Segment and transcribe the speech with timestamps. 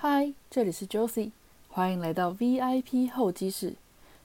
[0.00, 1.32] 嗨，这里是 Josie，
[1.68, 3.74] 欢迎来到 VIP 候机室。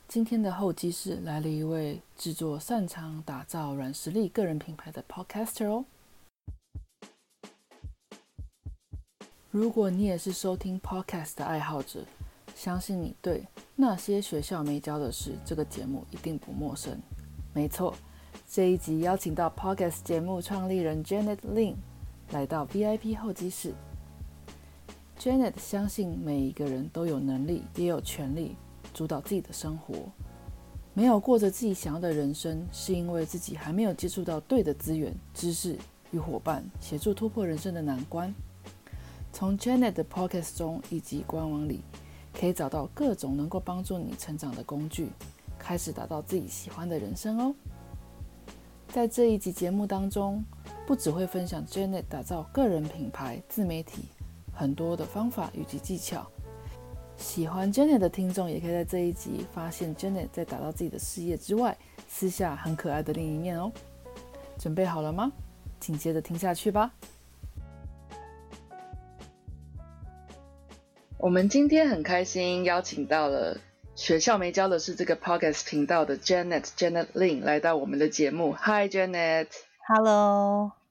[0.08, 5.86] 今天的候机室来了一位制作擅长打造软实力个人品牌的 Podcaster 哦。
[9.50, 12.06] 如果你也是收听 Podcast 的爱好者，
[12.56, 17.02] 相信你对那些学校没教的事这个节目一定不陌生。
[17.52, 17.96] 没错，
[18.48, 21.74] 这一集邀请到 Podcast 节目创立人 Janet Lin
[22.30, 23.74] 来到 VIP 候机室。
[25.24, 28.58] Janet 相信每一个人都有能力，也有权利
[28.94, 29.96] 主导自己的生活。
[30.94, 35.78] 没有过着自己想要的人生，是因为自己还没有接触到对的资源、知识
[36.12, 38.36] 与伙伴，协助突破人生的难关。
[39.32, 41.80] 从 Janet 的 Podcast 中以及官网里，
[42.38, 45.08] 可以找到各种能够帮助你成长的工具，
[45.58, 47.56] 开始打造自己喜欢的人生哦。
[48.90, 50.44] 在这一集节目当中，
[50.86, 54.02] 不只会分享 Janet 打造个人品牌、自媒体。
[54.54, 56.26] 很多的方法以及技巧，
[57.18, 61.78] 喜欢 Janet 的听众也可以在这一集发现 Janet 在打造自己的事业之外，
[62.08, 63.72] 私下很可爱的另一面哦。
[64.58, 65.32] 准备好了吗？
[65.80, 66.92] 请接着听下去吧。
[71.18, 73.58] 我们今天很开心邀请到了
[73.96, 78.54] 学校没教的是这个 Podcast 频道的 Janet Janet Lin 来到我们的节目。
[78.54, 80.83] Hi Janet，Hello。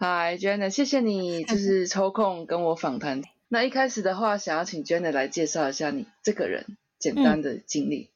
[0.00, 3.20] 嗨，Jenna，谢谢你 就是抽空跟我访谈。
[3.48, 8.12] 那一开始的话，想要请 Jenna 来介绍一下你这个人简单的经历。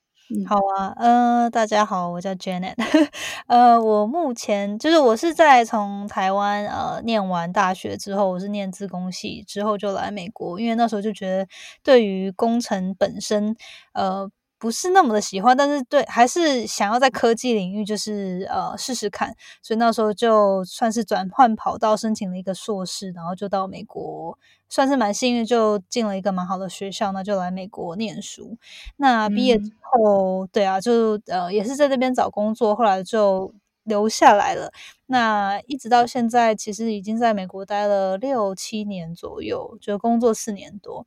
[0.47, 2.77] 好啊，呃，大家好，我叫 Janet。
[3.48, 11.48] 呃，我目前就是我是在从台湾呃念完大学之后，我是念自工系之后就来美国，因为那时候就觉得
[11.83, 13.56] 对于工程本身，
[13.92, 14.30] 呃。
[14.62, 28.56] 不是那么的喜欢，但是对，还是想要在科技领域就是呃试试看，所以那时候就算是转换跑道，申请了一个硕士，然后就到美国，算是蛮幸运，就进了一个蛮好的学校，那就来美国念书。
[28.98, 33.52] 那毕业之后，对啊，就呃也是在那边找工作，后来就
[33.83, 34.70] 留下来了。
[35.06, 41.05] 那一直到现在，其实已经在美国待了六七年左右，就工作四年多。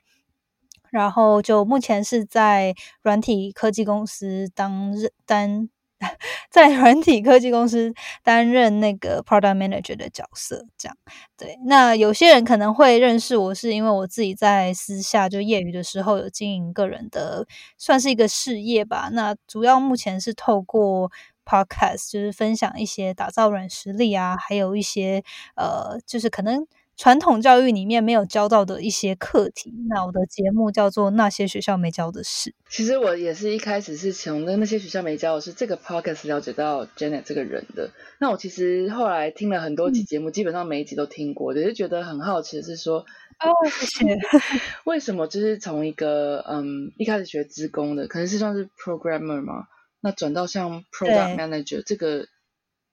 [0.95, 5.69] 然后就目前是在软体科技公司当任担，
[6.49, 10.95] 在软体科技公司担任那个 product manager 的角色，这样
[11.37, 11.57] 对。
[11.65, 17.45] 那有些人可能会认识我，是因为我自己在私下就业余的时候有经营个人的，
[17.77, 19.09] 算是一个事业吧。
[19.11, 21.11] 那主要目前是透过
[21.45, 25.21] podcast，就是分享一些打造软实力啊，还有一些
[25.57, 26.65] 呃，就是可能。
[26.97, 32.51] 传统教育里面没有教到的一些课题，那我的节目叫做《那些学校没教的事》。
[32.69, 37.91] 其实我也是一开始是从那那些学校没教的事这个 podcast 了解到 Janet 这个人的。
[38.19, 44.17] 那我其实后来听了很多集节目，基本上每一集都听过，只是觉得很好奇的是说，哦，谢谢。
[44.85, 49.65] 为什么就是从一个嗯一开始学职工的，可能是算是 programmer 嘛，
[50.01, 52.27] 那转到像 product manager 这个。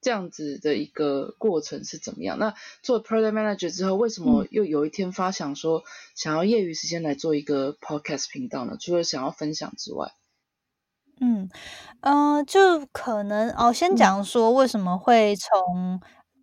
[0.02, 2.36] 这样子的一个过程是怎么样？
[2.38, 5.84] 那做 product manager 之后，为什么又有一天发想说
[6.16, 8.76] 想要业余时间来做一个 podcast 频道呢？
[8.80, 10.10] 除了想要分享之外，
[11.20, 11.48] 嗯，
[12.00, 16.00] 呃，就可能哦，先讲说为什么会从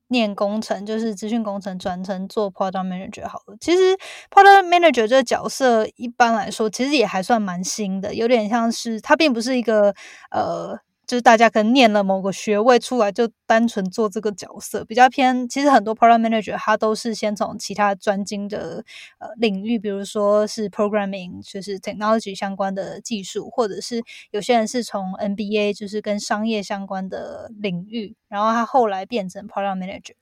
[0.07, 3.57] 念工程，就是资讯工程转成做 product manager 好了。
[3.59, 3.97] 其实
[4.31, 9.93] product manager 这个角色一般来说，其实也还算蛮新的，有点像是它并不是一个
[10.31, 10.79] 呃。
[11.09, 15.49] 就是大家可能念了某个学位出来，就单纯做这个角色，比较偏。
[15.49, 18.83] 其实很多 program manager 他都是先从其他专精的
[19.17, 30.13] 呃领域，比如说是 programming，就是 technology 相关的技术，或者是有些人是从 NBA，就是跟商业相关的领域，然后他后来变成 product manager。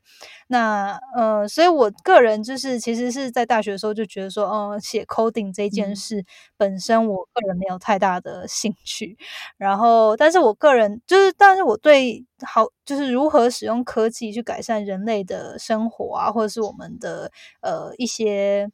[0.47, 6.25] 那呃，所以我个人就是其实是在大学的时候就觉得说，嗯，写 coding 这件事
[6.57, 9.17] 本身，我个人没有太大的兴趣。
[9.57, 17.31] 然后，但是我个人就是，但是我对好就是如何使用科技去改善人类的生活啊，或者是我们的
[17.62, 18.69] 呃一些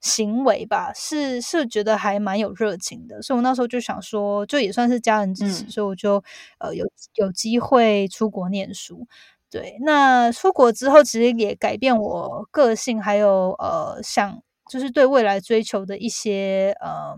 [0.00, 3.20] 行为吧，是是觉得还蛮有热情的。
[3.22, 6.22] 所以我那时候就想说，就也算是家人支持，所以我就
[6.58, 9.06] 呃有有机会出国念书。
[9.50, 17.16] 对，那出国之后，其实也改变我个性，还有呃，想就是对未来追求的一些呃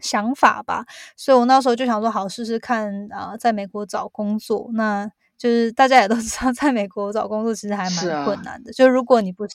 [0.00, 0.86] 想法吧。
[1.16, 4.70] 所以我那时候就想说，好试试看啊，在美国找工作。
[4.72, 8.72] 那就是大家也都 知道，在美国找工作其实还蛮困难的。
[8.72, 9.54] 就如果你不是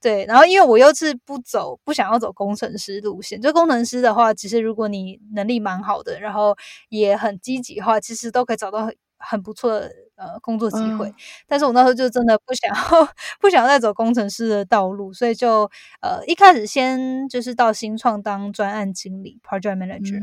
[0.00, 3.40] 对，然后因为我又是不走，不想要走工程师路线。
[3.40, 6.56] 就工程师的话，其实如果你能力蛮好的，然后
[6.88, 9.90] 也很积极的话，其实都可以找到很不错的。
[10.16, 11.12] 呃工作机会。
[11.44, 13.08] 但是我那时候就真的不想要
[13.40, 15.68] 不想要再走工程师的道路，所以就
[16.02, 20.20] 呃一开始先就是到新创当专案经理 （project manager）。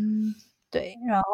[0.71, 1.27] 对，然后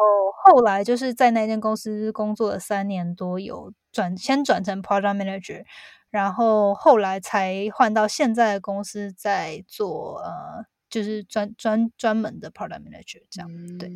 [0.44, 5.62] 后来就是在那间公司工作了三年多，有转先转成 Product manager，
[6.10, 13.78] 然后后来才换到现在的公司在做呃，就是专专专门的 product manager 这样。
[13.78, 13.88] 对，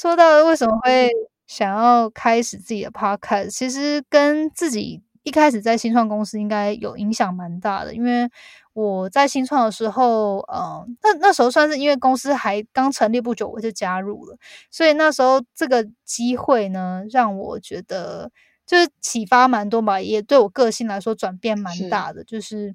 [0.00, 1.10] 说到为什么会
[1.46, 8.30] 想要开始自己的 podcast，其实跟自己一开始在新创公司应该有影响蛮大的，因为。
[8.74, 14.36] 我在新创的时候，嗯，那那时候算是因为公司还刚成立不久，我就加入了，
[14.68, 18.32] 所以那时候这个机会呢，让我觉得
[18.66, 22.24] 就是启发蛮多吧，也对我个性来说转变蛮大的。
[22.24, 22.74] 就是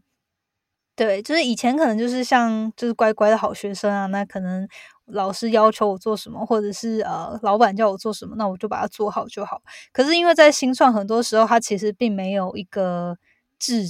[0.96, 4.66] 对，就是以前可能就是像就是乖乖的好学生啊，那可能
[5.07, 9.62] 老师要求我做什么，或者是呃老板叫我做什么，那我就把它做好就好。
[9.92, 13.18] 可是因为在新创，很多时候它其实并没有一个
[13.60, 13.84] 制。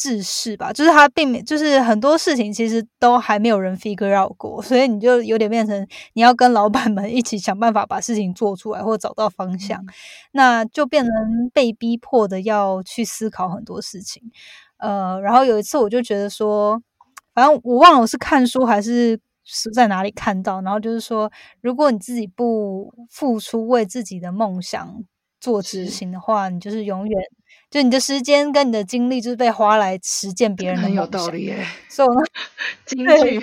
[0.00, 9.84] 制式吧，就是他并没，就是很多事情其实都还没有人 figure out 过，所以你就有点变成你要跟老板们 一起想办法把事情做出来，或者找到方向，
[10.32, 11.12] 那就变成
[11.52, 14.22] 被逼迫的要去思考很多事情。
[14.78, 16.80] 呃，然后有一次我就觉得说，
[17.34, 21.30] 反正我忘了我是看书还是是在哪里看到，然后就是说，
[21.60, 25.04] 如果你自己不付出为自己的梦想
[25.40, 27.20] 做执行的话，你就是永远。
[27.70, 31.64] 就你的时间跟你的精力，就是被花来实践别人的很有道理耶。
[31.88, 32.20] 所以我呢，
[32.86, 33.38] 对，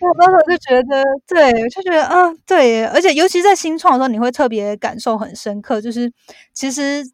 [0.00, 6.10] 我当时就觉得，对，就觉得啊，对，而且尤其在新创的时候，你会特别感受很深刻，就是
[6.54, 7.04] 其实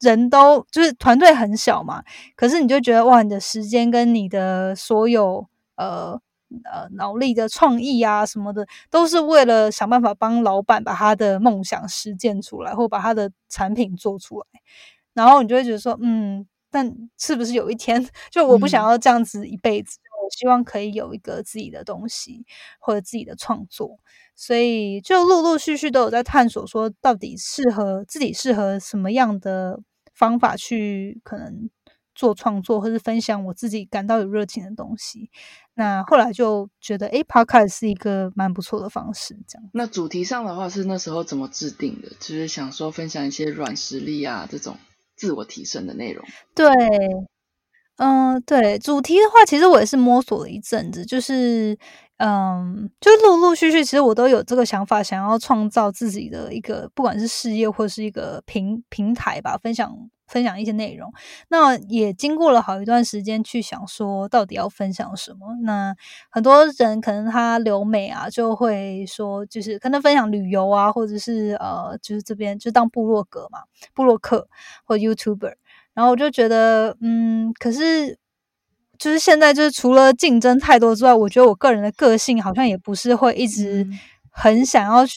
[0.00, 2.02] 人都就是团队很小嘛，
[2.34, 5.46] 可是你就觉得哇，你的时间跟你的所有
[5.76, 6.18] 呃
[6.64, 14.46] 呃脑力的创意啊什么的，都是为了想办法帮老板把他的梦想实践出来，或把他的产品做出来。
[15.16, 22.44] 然后你就会觉得说，嗯，但是不是有一天，就我不想要这样子一辈子，我希望可以有一个自己的东西
[22.78, 23.98] 或者自己的创作，
[24.34, 29.80] 所以就陆陆续续都有在探索，说到底适合自己适合什么样的
[30.14, 31.70] 方法去可能
[32.14, 35.30] 做创作，或是分享我自己感到有热情的东西。
[35.74, 39.38] 那后来就觉得，哎，Podcast 是一个蛮不错的方式。
[39.46, 42.08] 这样，那主题上的话是那时候怎么制定的？
[42.18, 44.76] 就是想说分享一些软实力啊这种。
[45.16, 46.24] 自我提升的内容，
[46.54, 46.66] 对，
[47.96, 51.76] 嗯，对，主题的话，其实我也是摸索了一阵子，就是，
[52.18, 59.90] 嗯，就陆陆续续，其实我都有这个想法，想要创造自己的一个，不管是事业或是一个平平台吧，分享。
[60.26, 61.12] 分享一些内容，
[61.48, 65.54] 那也经过了好一段时间去想说到底要分享什么。
[65.62, 65.94] 那
[66.30, 73.60] 很多人可能他留美啊，就会说就是可能分享旅游啊，或者是呃，就是这边就当部落格嘛，
[73.94, 74.48] 部落客
[74.84, 75.54] 或 YouTuber。
[75.94, 78.18] 然后我就觉得，嗯，可是
[78.98, 83.86] 就是现在就是除了竞争太多之外，我觉得我个人的个性好像也不是会一直。
[84.38, 85.16] 很想要去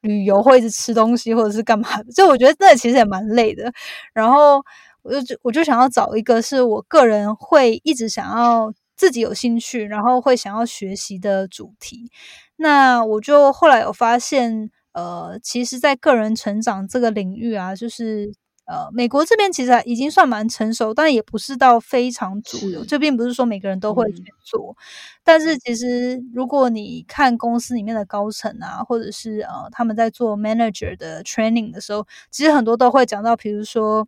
[0.00, 2.12] 旅游，或者吃东西，或者是干嘛的？
[2.12, 3.70] 就我觉得那其实也蛮累的。
[4.14, 4.62] 然后
[5.02, 12.10] 我就我就想要找一个是我个人会一直想要自己有兴趣，然后会想要学习的主题。
[12.56, 18.32] 那我就后来有发现，呃，其实，在个人成长这个领域啊，就是。
[18.68, 22.84] 呃，美国这边其实已经算蛮成熟，但也不是到非常主流。
[22.84, 24.76] 这并不是说每个人都会去做，
[25.24, 34.06] 但是其实如果你看公司里面的高层啊，或者是呃他们在做 manager 的 training 的时候，其实很多都会讲到，比如说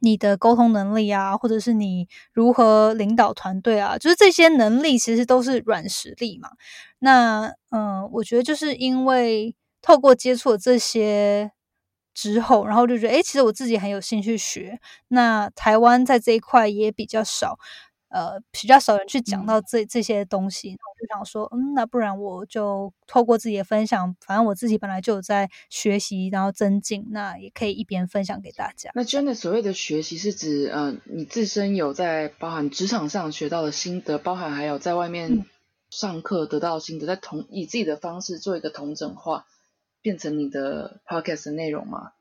[0.00, 6.50] 你的沟通能力啊，或者是你如何领导团队啊，就是这些能力其实都是软实力嘛。
[6.98, 11.52] 那嗯，我觉得就是因为透过接触这些。
[12.16, 14.80] 之后，然后就觉得，哎，其实我自己很有兴趣学。
[15.08, 17.58] 那台湾在这一块也比较少，
[18.08, 20.70] 呃，比较少人去讲到这这些东西。
[20.70, 28.90] 我就想说，嗯，那不然我就透过自己的分享，反正我自己本来就有在学习，然后增进，那也可以一边分享给大家。
[28.94, 35.44] 那真的所谓的学习是指，呃，你自身有在包含职场上学到的心得，包含还有在外面
[35.90, 39.44] 上课得到心得，在同以自己的方式做一个同整化。
[40.06, 42.12] 变成你的 podcast 的内容吗？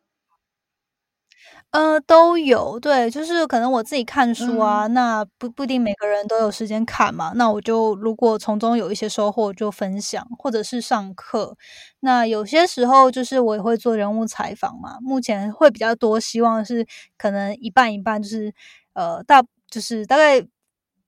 [1.69, 7.33] 呃，都有，对，就是可能我自己看书啊，那不不一定每个人都有时间看嘛。
[7.35, 11.55] 那我就如果从中有一些收获，就分享，或者是上课。
[11.99, 14.97] 那有些时候就是我也会做人物采访嘛。
[14.99, 16.87] 目前会比较多，希望是
[17.19, 18.51] 可能一半一半，就是
[18.93, 20.43] 呃大就是大概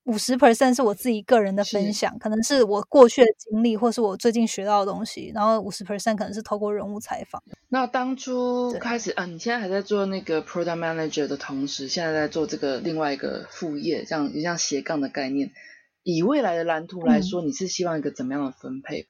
[0.08, 7.44] 五十 percent 是我自己个人的分享，可能是我过去的经历，或是我最近学到的东西，然后五十 percent 可能是透过人物采访。
[7.68, 15.52] 那当初开始啊，你现在还在做那个 product manager 的同时，现在在做这个另外一个副业，这样像斜杠的概念。
[16.04, 19.10] 以未来的蓝图来说，你是希望一个怎么样的分配？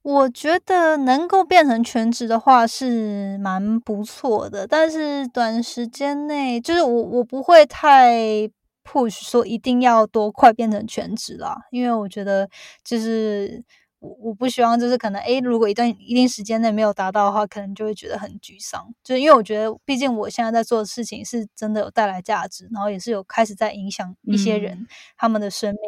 [0.00, 8.50] 我觉得能够变成全职的话是蛮不错的，但是短时间内就是我我不会太。
[8.86, 12.48] Push 说一定要多快变成全职啦，因为我觉得
[12.84, 13.64] 就是
[13.98, 18.94] 我我不希望就是可能诶，如果一段一定时间内没有达到的话，可能就会觉得很沮丧。
[19.02, 25.80] 就因为我觉得，毕竟我现在在做的事情是真的有带来价值，然后也是有开始在影响一些人他们的生命，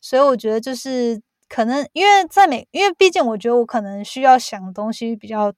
[0.00, 5.52] 所以我觉得就是可能因为在美，因为毕竟我觉得我可能需要想的东西比较。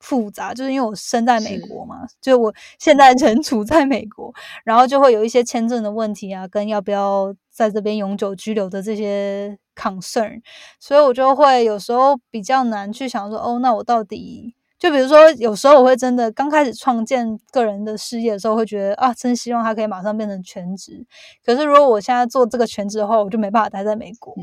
[0.00, 10.40] 复杂，就是因为我生在美国嘛，就我现在人处在美国，然后就会有一些签证的问题啊，跟要不要在这边永久居留的这些 concern，
[10.80, 14.54] 所以我就会有时候比较难去想说，哦，那我到底。
[14.80, 21.04] 就比如说，有时候我会真的刚开始创建个人的事业的时候，会觉得啊，真希望他可以马上变成全职。
[21.44, 24.34] 可是如果我现在做这个全职的话，我就没办法待在美国，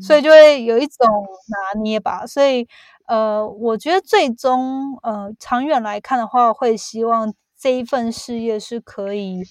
[0.00, 1.06] 所以就会有一种
[1.48, 2.26] 拿捏吧。
[2.26, 2.66] 所以，
[3.06, 9.42] 呃，我觉得最终，呃，长远来看的话，会希望这一份事业是可以。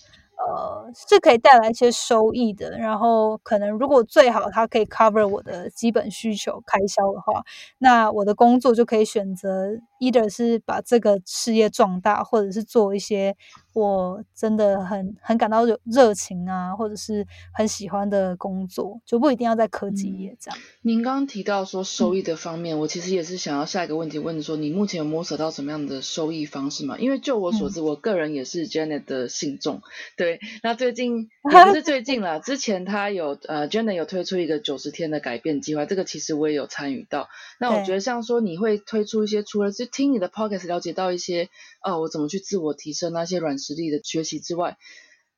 [0.44, 2.76] 呃，是可以带来一些收益的。
[2.80, 7.44] 然后，可能如果最好它可以 cover 我的基本需求开销的话，
[7.78, 13.34] 那我的工作就可以选择，either 是把这个事业壮大，或者是做一些。
[13.74, 20.60] 我真的很很感到热热情啊，或者是很喜欢的工作，就不一定要在科技业这样。
[20.82, 26.98] 您刚刚提到说收益的方面，我其实也是想要下一个问题问说，你目前有摸索到什么样的收益方式吗？
[27.00, 29.82] 因为就我所知，我个人也是 Janet 的信众。
[30.18, 37.30] 对，那最近也不是 最近了，之前他有呃 Janet 有推出一个九十天的改变计划，这个其实我也有参与到。
[37.60, 41.50] 那我觉得像说你会推出一些，除了就听你的 Podcast 了解到一些。
[41.84, 44.78] 哦，我怎么去自我提升那些软实力的学习之外，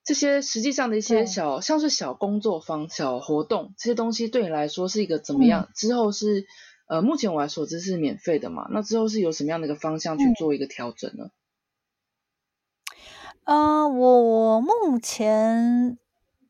[0.03, 5.69] 这些实际上的一些小，像是小工作坊、小活动这些东西，对你来说是一个怎么样？
[5.73, 6.45] 之后是
[6.89, 8.67] 呃，目前我来所知是免费的嘛？
[8.71, 11.29] 那之后是有什么样的一个方向去做一个调整呢？
[13.47, 15.97] 呃，我目前。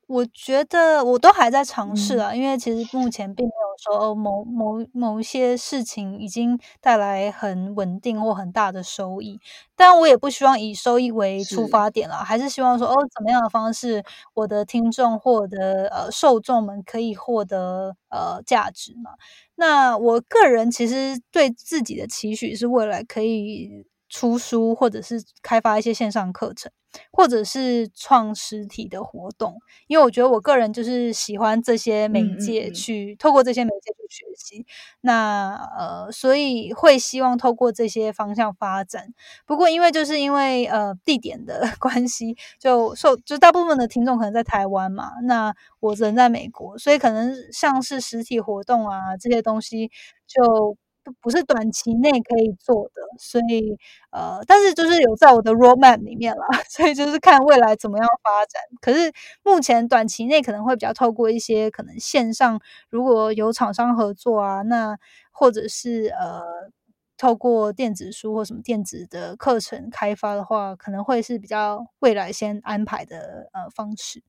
[0.05, 9.39] 我觉得我都还在尝试啊，因为其实目前并没有说哦某某某一些事情已经带来很稳定或很大的收益，
[9.75, 14.03] 但我也不希望以收益为出发点了，还是希望说哦怎么样的方式，
[14.35, 19.11] 我的听众或者呃受众们可以获得呃价值嘛？
[19.55, 26.71] 那我个人其实对自己的期许是未来可以出书，或者是开发一些线上课程。
[27.11, 34.63] 或者是创实体的活动，因为我觉得我个人就是喜欢这些媒介去透过这些媒介去学习。
[35.01, 39.07] 那呃，所以会希望透过这些方向发展。
[39.47, 49.89] 不过因为就是因为呃地点的 关系，就受就大部分的听众可能在台湾嘛，那我人在美国，所以可能像是实体活动啊这些东西
[50.27, 50.77] 就。
[51.21, 53.77] 不是短期内可以做的，所以
[54.11, 58.61] 呃，但是就是有在我的 roadmap 里面啦， 所以就是看未来怎么样发展。
[58.81, 59.11] 可是
[59.43, 64.97] 目前短期内可能会比较透过一些可能线上，如果有厂商合作啊，那
[65.31, 66.41] 或者是呃，
[67.17, 74.21] 透过电子书或什么电子的课程开发的话，可能会是比较未来先安排的呃方式。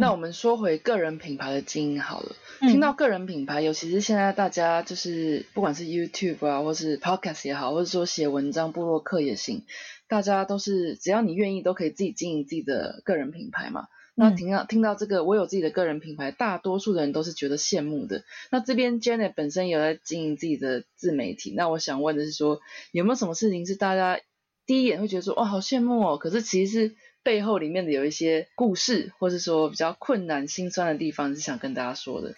[0.00, 2.36] 那我们说回个人品牌的经营好了。
[2.60, 9.64] 听到个人品牌，尤其是现在大家就是不管是 YouTube 啊，或是 Podcast 也好，或者说写文章、部落客也行，
[10.06, 13.88] 大家都是只要你愿意，都可以自己经营自己的个人品牌嘛。
[14.14, 18.22] 那听到听到这个，我有自己的个人品牌，大多数的人都是觉得羡慕的。
[18.52, 22.60] 那这边 Janet 本身有在经营自己的自媒体，那我想问的是说，
[22.92, 24.20] 有没有什么事情是大家
[24.64, 26.94] 第一眼会觉得说，哇，好羡慕哦，可是其实是。
[27.22, 32.34] 背后里面的有一些故事，或是说比较困难、心酸的地方，是想跟大家说的。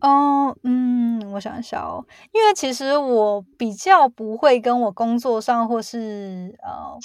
[0.00, 6.96] 哦，嗯，我想一下哦，因为其实我比较不会跟我工作上，或是呃，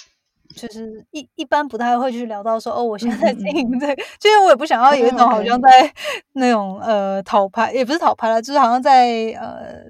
[0.56, 5.94] 就是一一般不太会去聊到说，哦，我现在经营这，就是我也不想要有一种好像在
[6.34, 9.08] 那种呃讨牌，也不是讨牌了，就是好像在
[9.40, 9.84] 呃。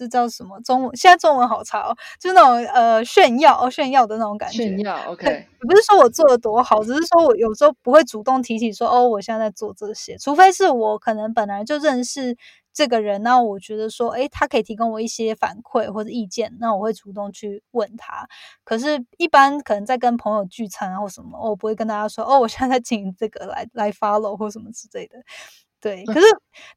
[0.00, 0.96] 这叫什么中文？
[0.96, 4.64] 现在中文好差哦，就是那种呃炫耀、哦炫耀的那种感觉。
[4.64, 5.46] 炫耀，OK。
[5.60, 12.34] 不是说我做的多好，只是说我有时候不会主动提起说哦，我现在在做这些，除非是我可能本来就认识
[12.72, 18.26] 这个人，那我觉得说，诶，他可以提供我一些反馈或者意见，那我会主动去问他。
[18.64, 25.18] 可是，一般可能在跟朋友聚餐啊或什么，我不会跟大家说，哦，我现在在经营这个来来 follow 或什么之类的。
[25.80, 26.26] 对，可是，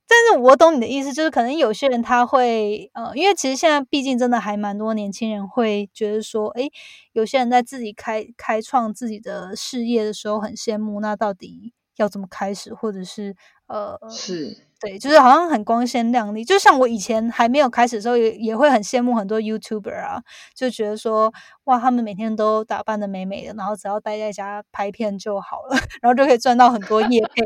[0.07, 6.71] 但是我懂你的意思，就是可能有些人他会，呃，因为其实现在毕竟真的还蛮多年轻人会觉得说，诶，
[7.11, 13.35] 有些人在自己开开创自己的事业的时候很羡慕，那到底要怎么开始，或者是，
[13.67, 14.67] 呃，是。
[14.83, 20.21] 对，就是好像很光鲜亮丽，就像我以前还没有开始的时候，也也会很羡慕很多 YouTuber 啊，
[20.53, 27.43] 就觉得说，哇，他们每天都打扮的美美的，然后只要待在家拍片就好了， 然后就可以赚到很多业配。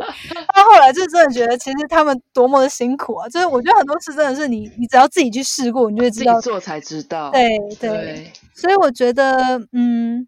[0.55, 3.29] 但后来就真的觉得，其实他们多么的辛苦啊！
[3.29, 7.29] 就是我觉得很多事真的是你，你只要自己去试过，你就会知道，做才知道。
[7.29, 10.27] 对对，所以我觉得，嗯。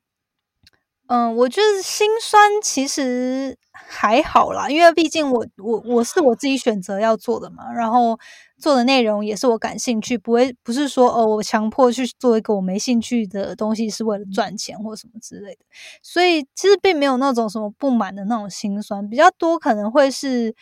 [1.09, 8.15] 嗯，我觉得心酸其实还好啦，因为毕竟我我我是我自己选择要做的嘛，然后
[8.59, 15.65] 做的内容也是我感兴趣，不会不是说哦我强迫去做一个我没兴趣的东西是为了赚钱或什么之类的，
[16.03, 20.53] 所以其实并没有那种什么不满的那种心酸，比较多可能会是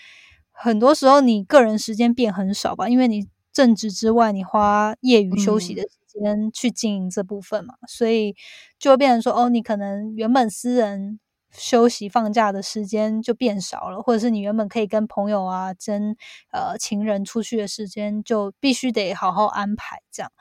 [0.54, 5.84] 很多时候你个人时间变很少吧，因为你正职之外你花业余休息的。
[6.22, 8.36] 间去经营这部分嘛，所以
[8.80, 11.20] 就会变成说，哦，你可能原本私人
[11.52, 16.16] 休息放假的时间就变少了，或者是你原本可以跟朋友啊、跟
[16.52, 20.32] 呃情人出去的时间，就必须得好好安排这样。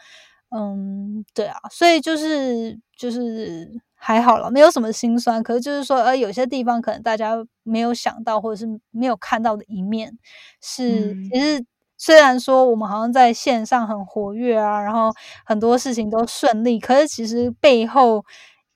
[0.51, 5.43] 嗯，对啊，所以就是就是还好了，没有什么心酸。
[5.43, 10.19] 可是就是说，呃，有些地方可能大家没有想到，或者是没有看到的一面，
[10.61, 11.65] 是其实。
[11.99, 15.11] 虽然说我们好像在线上很活跃啊，然后
[15.45, 18.25] 很多事情都顺利，可是其实背后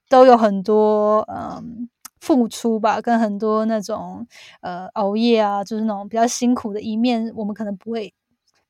[0.09, 1.89] 都有很多嗯
[2.21, 4.27] 付出吧，跟很多那种
[4.61, 8.13] 呃熬夜啊，就是那种比较辛苦的一面，我们可能不会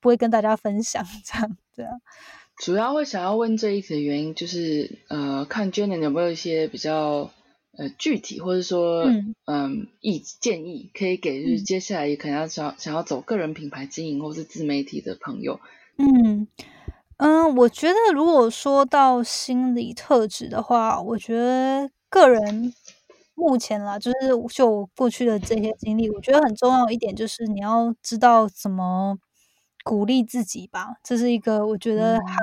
[0.00, 1.92] 不会跟大家分享 这样对啊。
[2.56, 7.30] 主要会想要问这一题的原因，就是呃，看 Jenny 有没有一些比较。
[7.72, 9.04] 呃，具体或者说，
[9.46, 15.60] 嗯，意建议可以给，就是接下来也可能要想想要走个人品牌经营或是自媒体的朋友。
[15.96, 16.48] 嗯
[17.18, 22.74] 嗯，我觉得如果说到心理特质的话，我觉得个人
[23.34, 29.16] 目前啦，就是就过去的这些经历，我觉得很重要一点就是你要知道怎么
[29.84, 32.36] 鼓励自己吧，这是一个我觉得还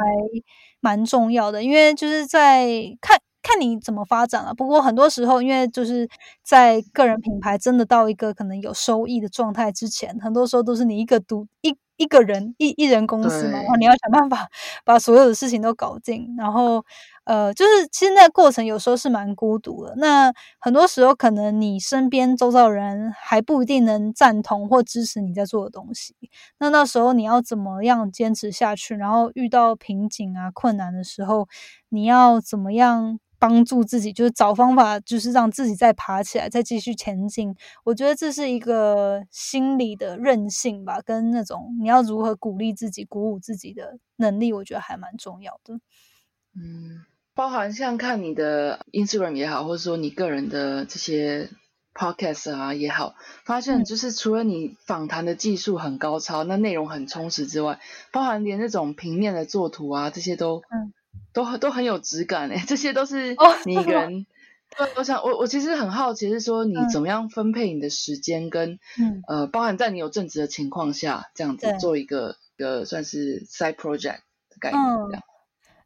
[0.79, 2.66] 蛮重要的，因为就是在
[3.01, 3.20] 看。
[3.48, 4.53] 看你怎么发展了。
[4.53, 6.07] 不过很多时候，因为就是
[6.44, 14.48] 在个人品牌真的到一个可能有收益的状态之前，很多时候都是你一个独一一个人一一人公司嘛，然后你要想办法
[14.86, 16.36] 把所有的事情都搞定。
[16.38, 16.83] 然后
[17.24, 19.96] 呃，就是其实那个过程有时候是蛮孤独的。
[19.98, 26.16] 那很多时候可能你身边周遭人还不一定能赞同或支持你在做的东西。
[26.60, 28.96] 那那时候你要怎么样坚持下去？
[28.96, 31.48] 然后遇到瓶颈啊困难的时候，
[31.90, 33.20] 你要怎么样？
[33.39, 37.55] 帮助自己，就是找方法，就是让自己再爬起来，再继续前进。
[37.83, 45.75] 我觉得这是一个心理的韧性吧，跟那种你要如何鼓励自己、鼓舞自己的能力，我觉得还蛮重要的。
[46.55, 51.50] 嗯，包含像看你的 Instagram 也好，或者说你个人的这些
[51.93, 57.79] Podcast 啊也好，发现就是除了你访谈的技术很高超，那内容很充实之外，
[58.11, 60.93] 包含连那种平面的作图啊，这些都嗯。
[61.34, 64.25] 都都很有质感诶， 这些都是你一个人。
[64.77, 68.77] 对，我想我我其实很好奇，是说你怎么样分配你的时间，跟
[69.27, 75.24] 呃，包含在你有正职的情况下，这样子做一个一个算是 side project 的概念这样。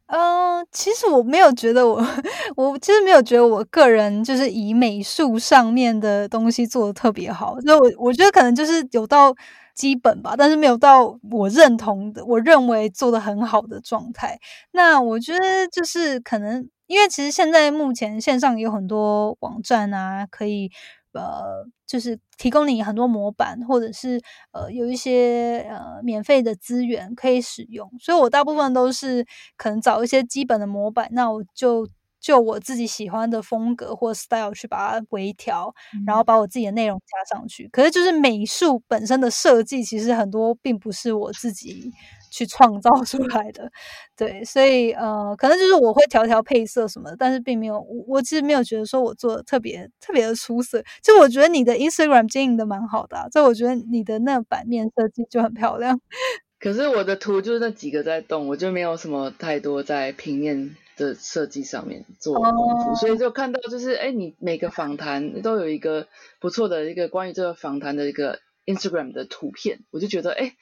[0.06, 2.04] 嗯，其实我没有觉得我，
[2.56, 9.34] 我其实没有觉得我个人就是以美术上面的东西做的特别好，所以我我觉得可能就是有到。
[9.74, 14.38] 基本吧，但是没有到我认同的、我认为做的很好的状态。
[14.72, 20.70] 那我觉得就是可能，因为其实现在目前线上有很多网站啊，可以
[21.12, 24.20] 呃，就是提供你很多模板，或者是
[24.52, 27.90] 呃有一些呃免费的资源可以使用。
[28.00, 31.86] 所以我大部分都是可能找一些基本的模板，那我就。
[32.22, 35.74] 就我自己喜欢的风格或 style 去把它微调，
[36.06, 37.68] 然后把我自己的内容加上去。
[37.72, 41.90] 可是就是美术本身的设计，其实很多并不是我自己
[42.30, 43.70] 去创造出来的。
[44.16, 50.80] 对，所以呃，可能就是我会调调配色什么的，但是并没有我我其实没有觉得说我做的特别特别的出色。
[51.02, 56.00] 就我觉得你的 Instagram 经营的蛮好的，就我觉得你的那版面设计就很漂亮。
[56.60, 60.76] 可是我的图就是那几个在动，我就没有什么太多在平面。
[60.96, 62.44] 的设计上面做功
[62.82, 66.08] 夫，所以就看到就是，哎，你每个访谈都有一个
[66.40, 70.54] 不错的一个关于这个访谈的一个 Instagram 的图片，我就觉得，哎，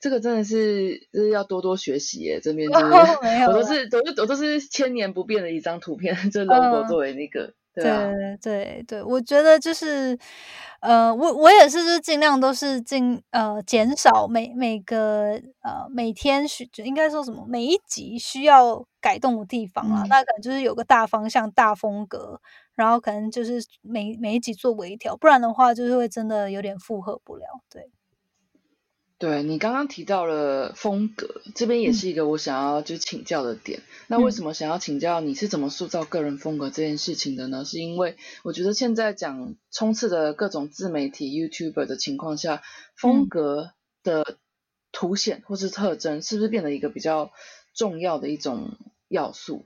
[0.00, 7.54] 这个真的是就是要多多学习耶，这边就是我都是都是我都是千年不变的一张图片， 这 logo 作为那个。
[7.78, 10.18] 对对对，我觉得就是，
[10.80, 22.40] 呃，我我也是，就是尽量都是尽呃减少每每个呃每天需应该说什么每一集需要改动的地方啊，那可能就是有个大方向、大风格，
[22.74, 27.90] 然后可能就是每每一集做微调，不然的话就是会真的有点负荷不了，对。
[29.18, 33.82] 对你刚刚提到了风格，这边也是一个我想要就请教的点。
[34.08, 37.64] 那为什么想要请教你是怎么塑造个人风格这件事情的呢？
[37.64, 42.62] 是因为我觉得现在讲冲刺的各种自媒体 YouTuber 的情况下，
[42.94, 44.36] 风格的
[44.92, 47.32] 凸显或是特征，是不是变得一个比较
[47.74, 48.76] 重要的一种
[49.08, 49.64] 要素？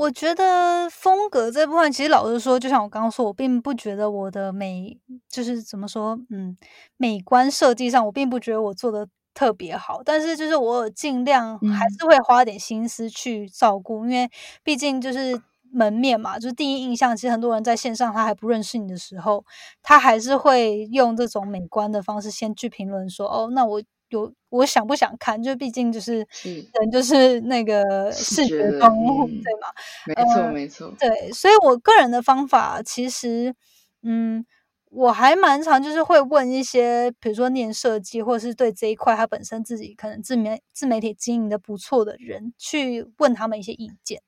[0.00, 6.56] 我觉得风格这部分，其实老实说，就像我刚刚说，我并不觉得我的美就是怎么说，嗯，
[6.96, 10.00] 美观设计上，我并不觉得我做的特别好。
[10.02, 14.26] 但是就是我尽量还是会花点心思去照顾，因为
[14.64, 15.38] 毕竟就是
[15.70, 17.14] 门面嘛，就是第一印象。
[17.14, 19.44] 其实很多人在线上他还不认识你的时候，
[19.82, 23.82] 他还是会用这种美观的方式先去评论说，哦，那我。
[24.10, 25.42] 有我想不想看？
[25.42, 29.68] 就毕竟就是人就是那个视觉动物，对吗？
[30.06, 30.92] 没错，没错。
[30.98, 33.54] 对，所以我个人的方法其实，
[34.02, 34.44] 嗯，
[34.90, 44.20] 我还蛮常就是会问一些，比如说念设计，或者是对这一块他本身自己可能自媒自媒体经营的不错的人，去问他们一些意见。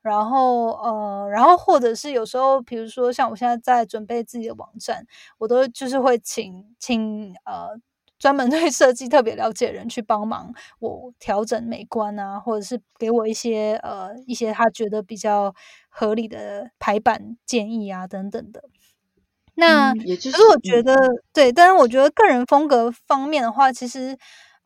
[0.00, 7.78] 然后呃，然后或者是有时候，比如说像我现在在准备自己的网站，我都就是会请请呃。
[8.18, 15.54] 专门对设计特别了解的人去帮忙我调整美观啊，或者是给我一些呃一些他觉得比较
[15.88, 18.62] 合理的排版建议啊等等的。
[19.54, 20.00] 那可
[20.30, 20.94] 是我觉得
[21.32, 24.16] 对，但是我觉得个人风格方面的话，其实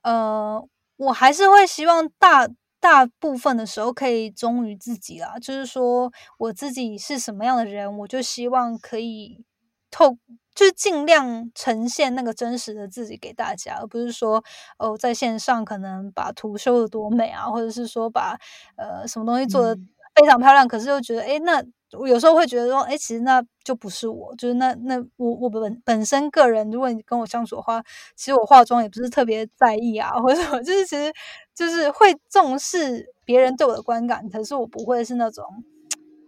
[0.03, 0.63] 呃
[0.97, 2.49] 我还是会希望大
[2.81, 9.45] 大部分的时候可以忠于自己啦，就是说我自己是什么样的人，我就希望可以
[9.91, 10.17] 透。
[10.55, 14.43] 就是尽量呈现那个真实的自己给大家，而不是说
[14.79, 18.37] 哦，在线上可能把图修的多美啊，或者是说把
[18.77, 19.75] 呃什么东西做的
[20.15, 21.63] 非常漂亮，可是又觉得哎，那
[21.99, 27.83] 我有时候会觉得说，哎，其实那就不是我，就是那那我我本本身个人，如果你跟我相处的话，
[28.17, 31.13] 其实我化妆也不是特别在意啊，或者什么，就是其实
[31.55, 35.45] 就是会重视别人对我的观感，可是我不会是那种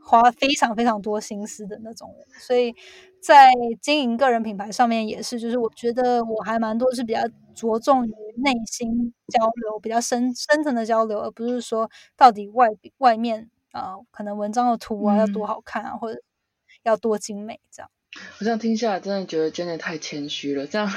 [0.02, 2.74] 花非常非常多心思的那种人，所以。
[3.26, 7.20] 在经营个人品牌上面也是，就是我觉得我还蛮多是比较
[7.54, 16.20] 着重于内心交流，比较深深层的交流，而不是说到底外外面啊，可能文章的图啊要多好看啊，或者
[16.82, 17.90] 要多精美这样。
[18.40, 20.66] 我这样听下来，真的觉得 Jenny 太谦虚了。
[20.66, 20.92] 这样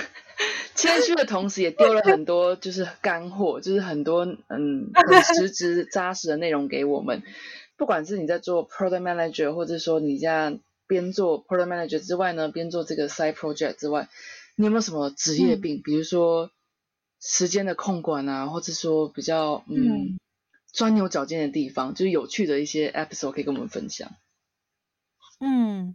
[0.76, 7.24] 谦虚的同时，也丢了很多就是干货，就是很多嗯很实质扎实的内容给我们。
[7.78, 10.60] 不管是你在做 Product Manager，或者说你这样。
[10.88, 14.08] 边做 product manager 之外呢，边做这个 side project 之外，
[14.56, 15.82] 你有没有什么职业病？
[15.84, 16.50] 比如说
[17.20, 20.18] 时间的控管啊，或者说比较嗯
[20.72, 24.10] 钻牛角尖的地方，就是有趣的一些 episode 可以跟我们分享。
[25.40, 25.94] 嗯，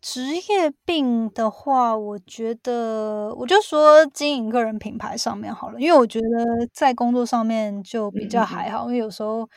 [0.00, 6.26] 职业病的话，我觉得我就说经营个人品牌上面好了，因为我觉得
[6.72, 9.48] 在工作上面就比较还好，因为有时候。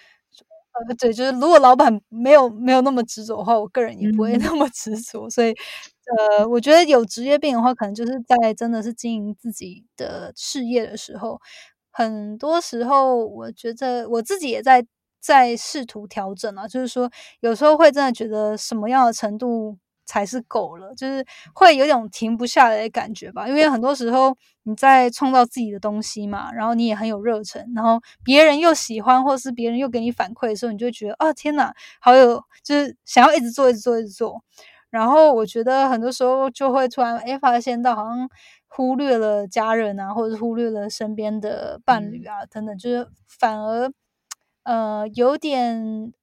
[0.73, 5.29] 呃，对，就是如果老板没有没有那么执着的话，我个人也不会那么执着。
[5.29, 5.53] 所以，
[6.39, 11.39] 呃，我觉得有职业病的话，可能就是在真的是经营自己的事业的时候，
[11.91, 14.83] 很多时候我觉得我自己也在
[15.21, 17.09] 在试图调整啊，就是说
[17.41, 19.77] 有时候会真的觉得什么样的程度。
[20.05, 23.47] 才是够了，就是会有种停不下来的感觉吧。
[23.47, 34.41] 因为很多时候你在创造自己的东西嘛，然后你也很有热忱，然后别人又喜欢，或是别人又给你反馈的时候，你就觉得啊，天哪，好有，就是想要一直做，一直做，一直做。
[34.89, 38.29] 然后我觉得很多时候就会突然哎发现到，好像
[38.67, 43.91] 忽略了家人啊，或者忽略了身边的伴侣啊等等，就是反而
[44.63, 46.13] 呃有点。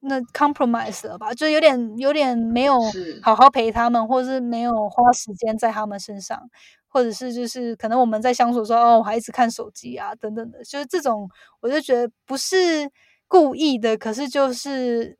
[0.00, 2.78] 那 compromise 了吧，就有点有点没有
[3.22, 6.40] 好好陪他们，或者是没有花时间在他们身上，
[6.88, 11.28] 或者是就是可能我们在相处说哦，我还一直看手机啊等等的，就是这种，
[11.60, 12.90] 我就觉得不是
[13.28, 15.18] 故意的，可是就是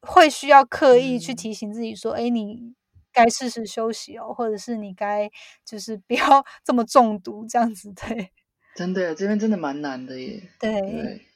[0.00, 2.74] 会需要刻意去提醒自己说，哎，你
[3.12, 5.30] 该适时休息哦，或者是你该
[5.66, 6.22] 就是不要
[6.64, 8.30] 这么中毒这样子，对。
[8.74, 10.42] 真的，这边真的蛮难的耶。
[10.60, 10.70] 对。
[10.70, 11.26] 对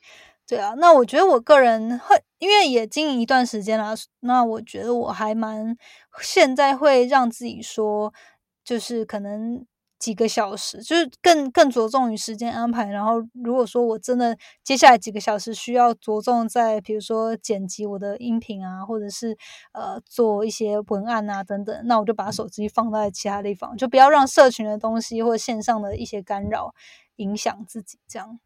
[0.48, 5.76] 对啊，那我觉得我个人会，因为也经营一段时间了，那我觉得我还蛮
[6.20, 8.14] 现在会让自己说，
[8.64, 9.66] 就是可能
[9.98, 12.85] 几个小时，就是更更着重于时间安排。
[12.87, 19.37] 然后，如果说我真的接下来几个小时需要着重在，比如说剪辑我的音频啊，或者是
[19.72, 26.72] 呃做一些文案啊等等，那我就把手机放在其他地方，就不要让社群的东西或线上的一些干扰
[27.16, 27.98] 影响自己。
[28.06, 28.38] 这样。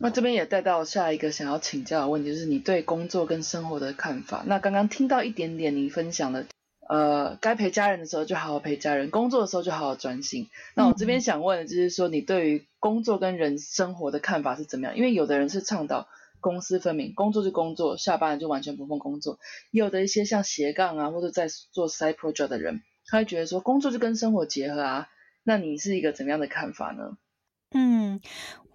[0.00, 4.44] 那这边也带到下一个想要请教的问题，就是你对工作跟生活的看法。
[4.46, 6.46] 那刚刚听到一点点你分享的。
[6.88, 10.48] 呃，该陪家人的时候就好好陪家人，工作的时候就好好专心。
[10.74, 14.96] 那我这边想问的就是说，你对于工作跟人生活的看法是怎么样？
[14.96, 16.08] 因为有的人是倡导
[16.40, 19.34] 公私分明，工作是工作，下班了就完全不碰工作；
[19.70, 25.08] 也有的一些像斜杠啊，或者在做 side project 的人，他会觉得说工作就跟生活结合啊。
[25.42, 27.18] 那你是一个怎么样的看法呢？
[27.72, 28.20] 嗯。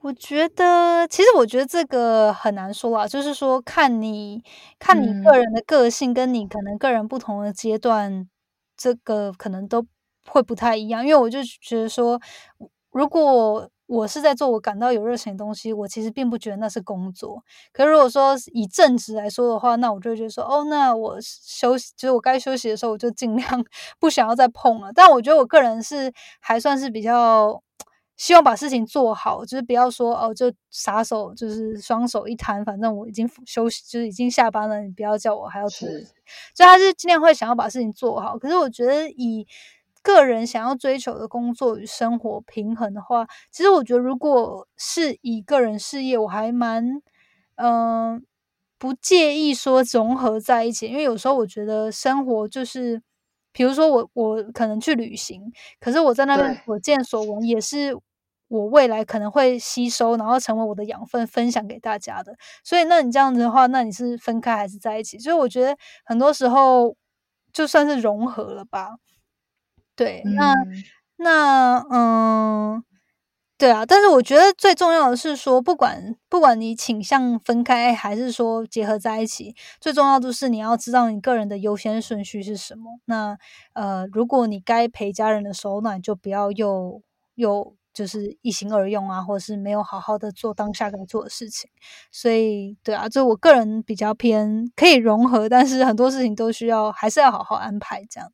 [0.01, 4.43] 我觉得，其实我觉得这个很难说啊，就是说看你
[4.77, 8.27] 看你个人的个性，跟你可能个人不同的阶段，
[8.75, 9.85] 这个可能都
[10.27, 11.01] 会不太一样。
[11.05, 12.19] 因为我就觉得说，
[12.91, 17.41] 如果我是在做我感到有热情的东西，我其实并不觉得那是工作。
[17.71, 23.63] 可是如果说以正职来说的话，那我就觉得说，哦，那我休息，就是我该休息的时候，我就尽量
[24.01, 24.91] 不想要再碰了。
[24.93, 27.61] 但我觉得我个人是还算是比较。
[28.15, 35.89] 希望把事情做好，就是不要说哦，就撒手，就是双手一摊，反正我已经休息，就是已经下班了，你不要叫我还要做。
[35.89, 38.37] 所以他是尽量会想要把事情做好。
[38.37, 39.47] 可是我觉得以
[40.03, 47.01] 个人想要追求的工作与生活平衡的话，其实我觉得如果是以个人事业，我还蛮
[47.55, 48.23] 嗯
[48.77, 53.01] 不介意说融合在一起，因为有时候我觉得生活就是。
[53.53, 55.41] 比如说我我可能去旅行，
[55.79, 57.95] 可是我在那边所见所闻也是
[58.49, 62.35] 我未来可能会吸收，然后成为我的养分，分享给大家的。
[62.63, 65.17] 所以，那你这样子的话，那你是分开还是在一起？
[65.19, 66.95] 所以我觉得很多时候
[67.53, 68.89] 就算是融合了吧。
[69.95, 70.53] 对，那
[71.17, 72.83] 那嗯。
[73.63, 82.99] 对啊，但是我觉得最重要的是说，不管不管你倾向分开还是说结合在一起，最重要的是你要知道你个人的优先顺序是什么。
[83.05, 83.37] 那
[83.71, 87.01] 呃，如果你该陪家人的时候，那你就不要又
[87.35, 91.69] 又就是一心二用啊，或者是没有好好的做当下该做的事情。
[92.11, 98.29] 所以，对啊，就我个人比较偏可以融合，但是很多事情都需要还是要好好安排这样。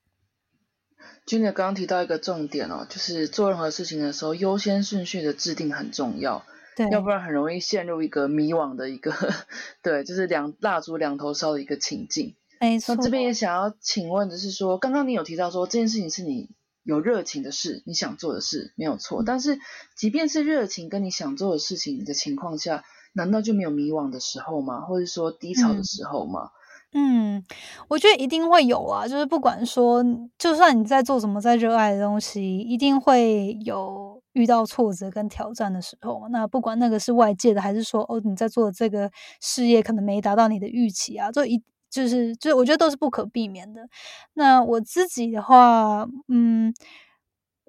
[1.29, 6.43] 君姐刚刚提到一个重点哦，就是做任何事情的时候，优先顺序的制定很重要，
[6.75, 9.13] 对，要不然很容易陷入一个迷惘的一个，
[9.83, 12.35] 对，就是两蜡烛两头烧的一个情境。
[12.59, 12.95] 没错。
[12.95, 16.49] 那这边也想要请问的是说，刚刚你有提到说这件事情是你
[16.81, 19.21] 有热情的事，你想做的事，没有错。
[19.23, 19.59] 但是
[19.95, 24.81] 即便是热情跟你想做的事情的情况下，难道就没有迷惘的时候吗？
[24.81, 26.45] 或者说低潮的时候吗？
[26.45, 26.57] 嗯，
[26.93, 27.43] 嗯
[27.87, 30.03] 我觉得一定会有啊，就是不管说，
[30.39, 36.27] 就算你在做什么，在热爱的东西，一定会有遇到挫折跟挑战的时候。
[36.31, 43.87] 那不管那个是外界的，还是说哦，你在做的这个事业可能没达到你的预期啊，就一就是，就我觉得都是不可避免的。
[44.33, 46.73] 那我自己的话，嗯。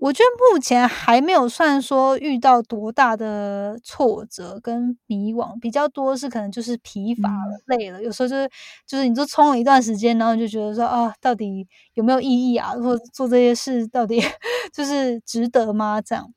[0.01, 8.03] 我觉得目前还没有算说遇到多大的挫折跟迷惘，比较多是可能就是疲乏了、累了。
[8.03, 8.49] 有时候就是
[8.87, 12.71] 就是你就冲了一段时间，然后就觉得说啊，到底有没有意义啊？
[12.83, 14.19] 或做这些事到底
[14.73, 16.01] 就是值得吗？
[16.01, 16.33] 这样。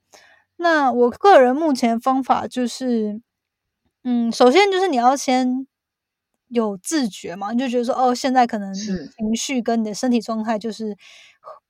[0.58, 3.22] 那我个人目前方法就是，
[4.04, 5.66] 嗯，首先就是你要先
[6.50, 10.98] 有自觉嘛，你就觉得说哦，现在可能情绪跟你的身体状态就是。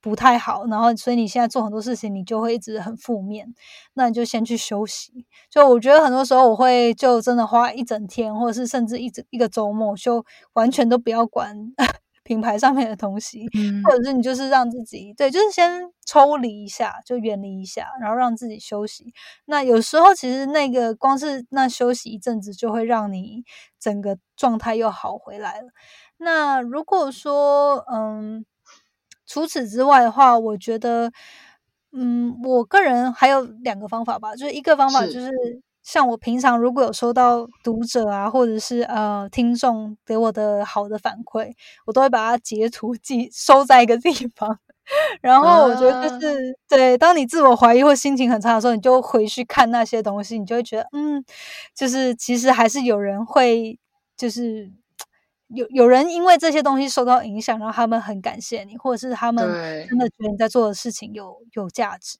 [0.00, 3.54] 不太好，然后所以你现在做很多事情，你就会一直很负面，
[3.94, 5.24] 那你就先去休息。
[5.50, 11.56] 就我觉得很多时候我会就真的花一整天，或者是甚至一整一个周末，就完全都不要管
[12.22, 13.46] 品牌上面的东西，
[13.84, 19.12] 或者是你就是让自己对，就是先抽离一下，就远离一下，然后让自己休息。
[19.46, 23.42] 那有时候其实那个光是那休息一阵子，就会让你
[23.80, 25.68] 整个状态又好回来了。
[26.18, 28.44] 那如果说嗯。
[29.26, 31.10] 除此之外的话，我觉得，
[31.92, 35.30] 嗯，我个人还有两个方法吧，就是一个方法就是。
[35.86, 41.52] 像我平常如果有收到读者啊，或者是呃听众给我的好的反馈，
[41.84, 44.58] 我都会把它截图记收在一个地方，
[45.20, 51.22] 然后我觉得就是对，当你自我怀疑或心情很差的时候，你就回去看那些东西，你就会觉得，嗯，
[51.74, 53.78] 就是其实还是有人会
[54.16, 54.72] 就是。
[55.54, 59.44] 有有人因为这些东西受到影响，然后他们很感谢你，或者是他们
[59.88, 62.18] 真的觉得你在做的事情有有价值。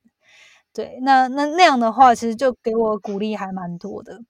[0.72, 4.20] 对，那那那样的话，其实就给我鼓励还蛮多的。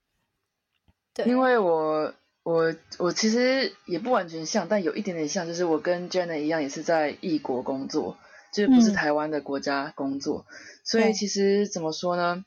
[1.12, 2.12] 对，因为我
[2.42, 8.16] 我我其实也不完全像，但有一点点像，就是我跟 Jenna 一样，也是在异国工作。
[8.52, 10.46] 就是不是台湾的国家工作，
[10.84, 12.44] 所以其实怎么说呢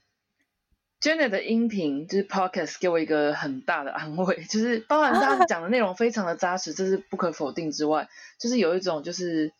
[1.01, 8.07] ？Jenna 的音频就是 Podcast 给我一个很大的安慰， 就是包含他讲的内容非常的扎实，这是不可否定之外，
[8.39, 9.53] 就是有一种就是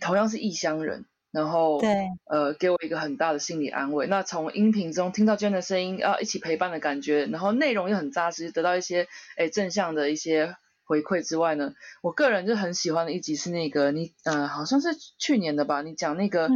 [0.00, 1.04] 同样是异乡人。
[1.32, 4.06] 然后，对，呃，给我一个很大的心理安慰。
[4.06, 16.50] 那从音频中听到 Jen 的声音，啊，一起陪伴的感觉，然后内容又很扎实，得到一些哎正向的一些回馈之外呢，我个人就很喜欢的一集是那个你，呃，好像是去年的吧，你讲那个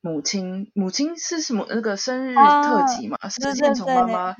[0.00, 4.36] 母亲，母亲是什么那个生日特辑嘛，是线虫妈妈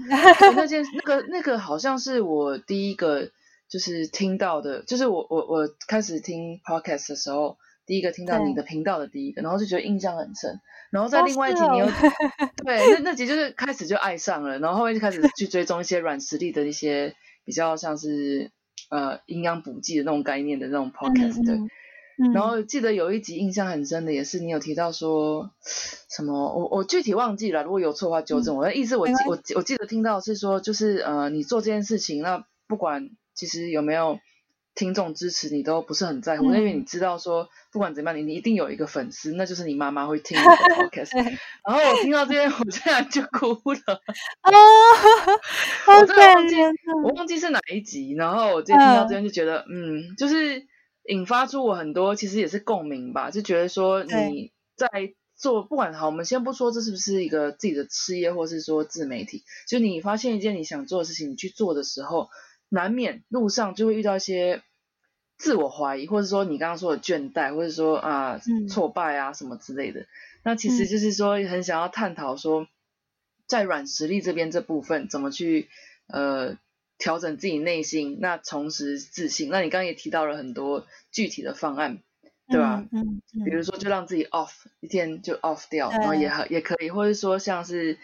[0.56, 3.30] 那件那个那个好像是我第一个
[3.68, 7.56] 就是听到的，就是我我我开始听 podcast 的时候。
[7.86, 10.60] 第一个听到你的频道的第一个，然后就觉得印象很深，
[10.92, 11.86] 然后在另外一集你又
[12.64, 18.52] 对那那集就是开始就爱上了，然后后面就开始去追踪一些软实力的一些比较像是
[18.90, 21.42] 呃营养补剂的那种概念的那种 podcast，
[22.24, 34.18] 对，然后记得有一集印象很深的也是你有提到说什么，我我具体忘记了，如果有错的话纠正我的意思，我我我记得听到是说就是呃你做这件事情，那不管其实有没有。
[34.72, 40.48] 听众支持你都不是很在乎，因为你知道说不管怎么样，你你一定有一个粉丝，那就是你妈妈会听你的
[40.88, 41.12] podcast。
[41.66, 43.80] 然后我听到这边，我竟然就哭了。
[44.42, 44.52] 哦，
[46.00, 46.56] 我真的忘记，
[47.04, 48.14] 我忘记是哪一集。
[48.14, 50.64] 然后我今天听到这边就觉得，嗯，就是
[51.04, 54.88] 引发出我很多其实也是共鸣吧，就觉得说你在
[55.36, 62.28] 做不管好，我们先不说这是不是一个自己的事业，或是说自媒体，就你发现一件你想做的事情，你去做的时候。
[62.72, 64.62] 难免路上就会遇到一些
[65.36, 70.06] 自我怀疑，或者说你刚刚说的倦怠，或者说啊挫败啊什么之类的。
[70.44, 72.68] 那其实就是说很想要探讨说，
[73.48, 75.68] 在软实力这边这部分怎么去
[76.06, 76.58] 呃
[77.00, 79.50] 调整自己内心，那重拾自信。
[79.50, 81.98] 那你刚刚也提到了很多具体的方案，
[82.46, 82.86] 对吧？
[82.92, 87.98] 嗯，比如说就让自己 off 一天就 off 掉，然后也也可以，或者说像是。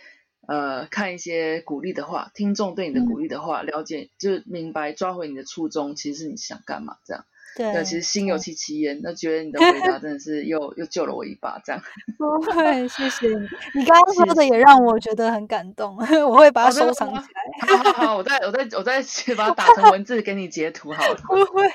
[0.48, 7.24] 呃，看一些鼓励的话，听众对你的鼓励的话，了解就是明白，抓回你的初衷，其实是你想干嘛这样。
[7.56, 11.82] 对，那其实心有戚戚焉，那觉得你的回答真的是又又救了我一把，这样。
[12.18, 13.48] 不会，谢谢你。
[13.74, 15.96] 你刚刚说的也让我觉得很感动，
[16.28, 17.66] 我会把它收藏起来。
[17.66, 21.14] 好好好，我再我再我再去把它打成文字给你截图好了。
[21.26, 21.66] 不会，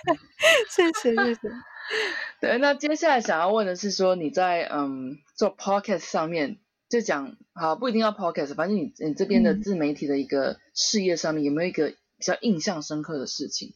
[0.70, 1.40] 谢谢谢谢。
[2.40, 6.58] 对，那接下来想要问的是说你在嗯做 podcast 上面。
[6.92, 13.74] 就讲好，不一定要 podcast，反正你你这边的自媒体的一个事业上面有没有一个比较印象深刻的事情？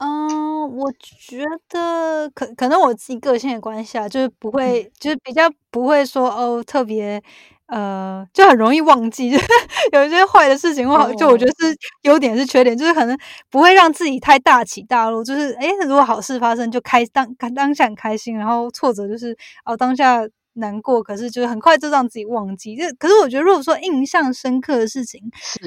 [0.00, 7.22] 嗯，我觉得可可能我自己个性的关系啊，就是不会，就是比较不会说哦，特别
[7.66, 9.44] 呃，就很容易忘记，就 是
[9.92, 13.16] 有一些坏的事情，或就我觉得是优点是缺点，就是可能
[13.50, 20.26] 不会让自己太大起大落，就是哎，如果好事发生就开当当下很开心，然后挫折就是哦当下。
[20.54, 22.76] 难过，可是就是很快就让自己忘记。
[22.76, 25.18] 就可是我觉得，如果说印象深刻的事情，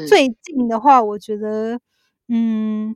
[0.08, 1.80] 最近的话，我觉得，
[2.30, 2.96] 嗯，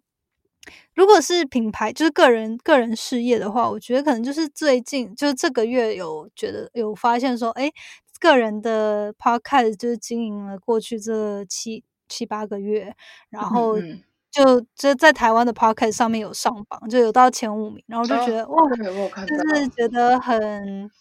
[0.99, 7.71] 如果是品牌，就是个人个人事业的话，我觉得可能就是最近，就是这个月有觉得有发现说，哎，
[8.19, 12.93] 个人的 podcast 就是经营了过去这七七八个月，
[13.29, 13.77] 然后
[14.29, 18.69] 就就在台湾的 podcast 上面有上榜，就有到前五名，然后就觉得哇，
[19.25, 20.91] 就是觉得很。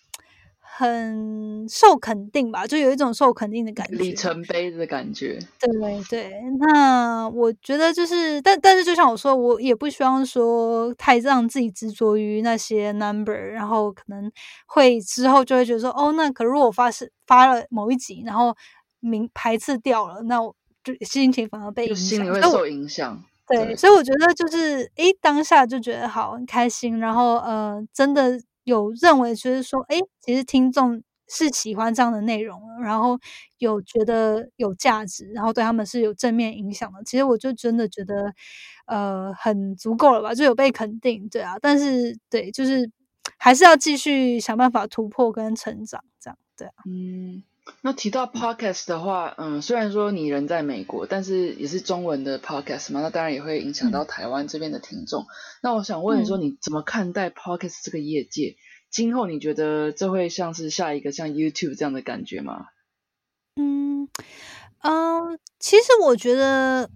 [0.78, 5.36] 很受肯定吧，就有一种受肯定的感觉，里程碑的感觉。
[5.58, 5.68] 对
[6.08, 14.30] 对，那我觉得就是，但但是就像我说，我也不希望说太让自己执着于那些 number，然后可能
[14.66, 18.56] 会之后就会觉得说，哦，那可如果我发是发了某一集，然后
[19.00, 23.20] 名排斥掉了，那我就心情反而被影响，心里会受影响。
[23.48, 28.40] 对，所以我觉得就是，诶，当下就觉得好很开心，然后呃，真的。
[28.68, 33.18] 有认为就是说，哎，其实听众是喜欢这样的内容，然后
[33.58, 37.02] 有觉得有价值，然后对他们是有正面影响的。
[37.04, 38.32] 其实我就真的觉得，
[38.86, 41.56] 呃，很足够了吧，就有被肯定，对啊。
[41.62, 42.90] 但是，对，就是
[43.38, 46.74] 还是要继续想办法突破跟成长，这样，对啊。
[46.86, 47.42] 嗯。
[47.80, 55.26] 那提到 podcast 的话，嗯，虽然说你人在美国，但是也是中文的 podcast 嘛，那当然也会影响到台湾这边的听众。
[55.62, 58.56] 那我想问说，你怎么看待 podcast 这个业界？
[58.90, 62.66] 今后你觉得这会像是下一个像 YouTube 这样的感觉吗？
[63.56, 64.08] 嗯
[64.80, 66.90] 嗯，其实我觉得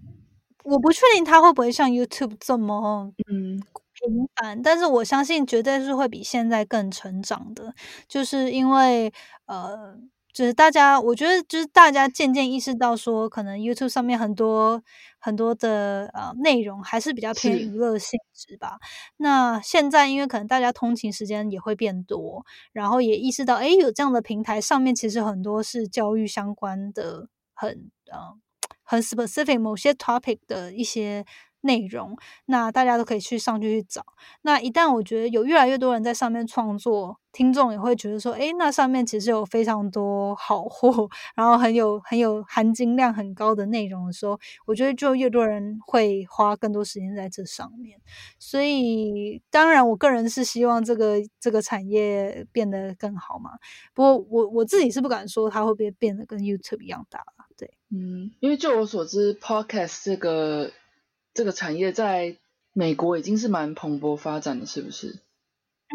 [0.63, 7.73] 我不确定它会不会像 YouTube 这么嗯平凡，但是我相信绝对是会比现在更成长的，
[8.07, 9.13] 就是因为
[9.45, 9.97] 呃。
[10.33, 14.81] 就是大家，我觉得就是大家渐渐意识到说，可能 YouTube 上面很多
[15.19, 18.77] 很多的呃内容还是比较偏娱乐性质吧。
[19.17, 28.35] 那现在因为可能大家通勤时间也会变多，然后也意识到，哎，有这样的平台上面其实很多是教育相关的，很呃
[28.83, 31.25] 很 specific 某些 topic 的一些。
[31.63, 34.05] 内容，那大家都可以去上去去找。
[34.43, 47.99] 那一旦我觉得有越来越多人在上面创作，听众也会觉得说，诶，那上面其实有非常多好货，然后很有很有含金量很高的内容的时候，我觉得就越多人会花更多时间在这上面。
[48.37, 53.51] 所以，当然，我个人是希望这个这个产业变得更好嘛。
[53.93, 57.45] 不过，我我自己是不敢说它会不会变得跟 YouTube 一样大了。
[57.57, 60.69] 对，嗯，因为就我所知，Podcast 这个。
[61.33, 62.37] 这个产业在
[62.73, 65.19] 美国已经是蛮蓬勃发展的，是不是？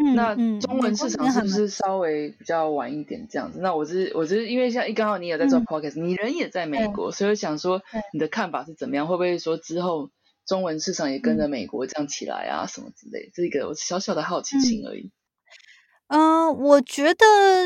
[0.01, 3.59] 嗯，那中文市场是不是稍微比较晚一点这样子？
[3.59, 7.81] 那我是我是因为像一刚好你也在做 podcast，你人也在美国，所以想说
[8.13, 9.07] 你的看法是怎么样？
[9.07, 10.09] 会不会说之后
[10.47, 12.65] 中文市场也跟着美国这样起来啊？
[12.65, 13.29] 什么之类？
[13.33, 15.11] 这个我小小的好奇心而已。
[16.09, 17.23] 嗯，我觉得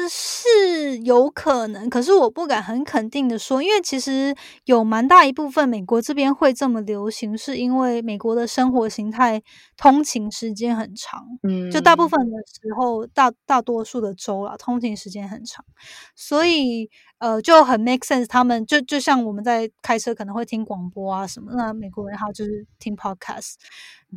[0.10, 4.36] 是有可能，可是我不敢很肯定的说，因为其实
[4.66, 9.42] 有蛮大一部分美国这边会这么流行，是因为美国的生活形态
[9.78, 15.64] 通勤时间很长，嗯，就大部分的时候，大大多数的州啦，通勤时间很长，
[16.16, 16.90] 所以。
[17.24, 18.28] 呃，就很 make sense。
[18.28, 23.54] 他们就就像我们在开车可能会听广播啊什么，那美国人他就是听 podcast。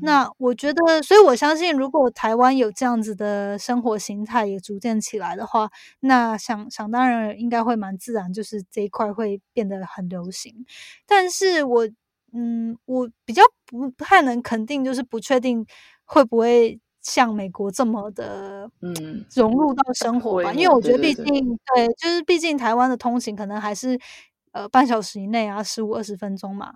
[0.03, 10.67] 那我觉得，所以我相信，如果台湾有这样子的生活形态也逐渐起来的话，那想想当然应该会蛮自然，就是这一块会变得很流行。
[11.07, 11.89] 但是我
[12.33, 15.65] 嗯，我比较不太能肯定，就是不确定
[16.05, 16.81] 会不会。
[17.07, 23.97] 像美国这么的，嗯，融入到生活吧，因为我觉得毕竟对，就是毕竟台湾的通勤可能还是
[24.53, 26.75] 呃半小时以内啊，十五二十分钟嘛。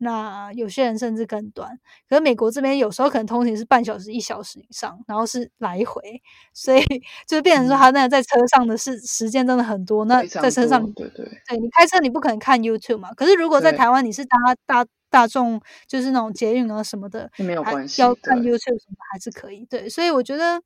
[0.00, 1.76] 那有些人甚至更短，
[2.08, 6.22] 可是美国这边有时候可能通勤是半小时、一小时以上，然后是来回，
[6.52, 6.82] 所以
[7.26, 10.04] 就变成说他那在车上的是时间真的很多。
[10.06, 13.12] 那在车上，对对，对你开车你不可能看 YouTube 嘛。
[13.14, 14.86] 可是如果在台湾你是搭搭。
[15.10, 18.02] 大众就是那种捷运啊什么的，没有关系。
[18.02, 19.88] 要看 YouTube 什么还是可以，对。
[19.88, 20.60] 所以我觉得，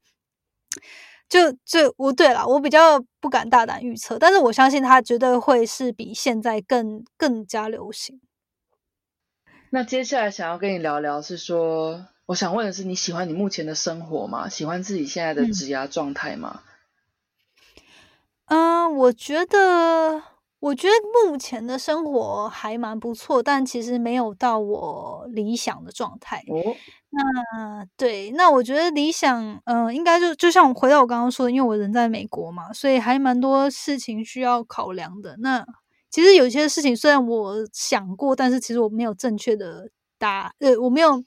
[1.28, 8.20] 就就我对了，我比较不敢大胆预测，但是我相信它绝对会是比现在更更加流行。
[9.70, 14.49] 那接下来想要跟你聊聊，是说我想问的是，你喜欢你目前的生活吗？
[14.49, 16.62] 喜欢自己现在的职涯状态吗？
[18.47, 20.32] 嗯，我觉得。
[20.62, 20.94] 我觉得
[21.28, 26.38] 目前的生活还蛮不错，但其实没有到我理想的状态。
[26.46, 26.78] 哦，
[27.10, 35.36] 那对，那我觉得理想，嗯，应该就就像回到我刚刚说的，因为我人在美国嘛，所以还蛮多事情需要考量的。
[35.40, 35.66] 那
[36.10, 41.20] 其实有些事情虽然我想过，但是其实我没有正确的答，呃，我没有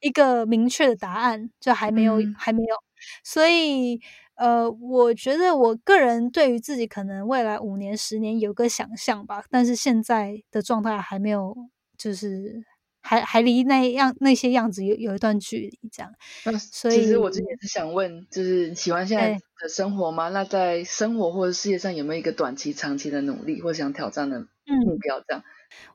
[0.00, 2.74] 一个明确的答案，就还没有，还没有，
[3.22, 4.00] 所以。
[4.36, 11.54] 呃，我觉得我个人对于自己可能未来五年、十年有个想象吧，但是现在的状态还没有，
[11.96, 12.64] 就是
[13.00, 16.12] 还还离那样那些样子有有一段距离，这样。
[16.44, 20.28] 那所以，其实我之前是想问，就是喜欢现在的生活吗？
[20.30, 25.20] 那在生活或者事业上有没有一个短期、长期的努力或想挑战的目标？
[25.26, 25.44] 这样。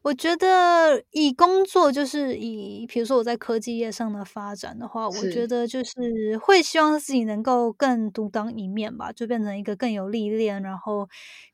[0.02, 11.08] 我觉得以工作就是以，比如说我在科技业上的发展的话，我觉得就是会希望自己能够更独当一面吧，就变成一个更有历练，然后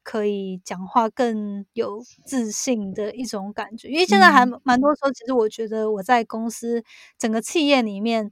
[0.04, 3.90] 可以讲话更有自信的一种感觉。
[3.90, 6.84] 因为现在还蛮多时候，其实我觉得我在公司
[7.18, 8.30] 整个企业里面，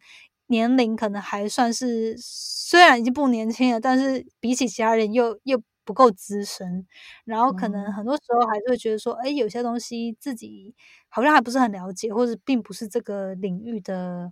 [0.47, 5.61] 年龄可能还算是虽然已经不年轻了，但是比起其他人又又。
[5.85, 6.85] 不够资深，
[7.25, 10.73] 然后可能很多时候还是会觉得说，哎，有些东西自己
[11.09, 14.31] 好像还不是很了解，或者并不是这个领域的，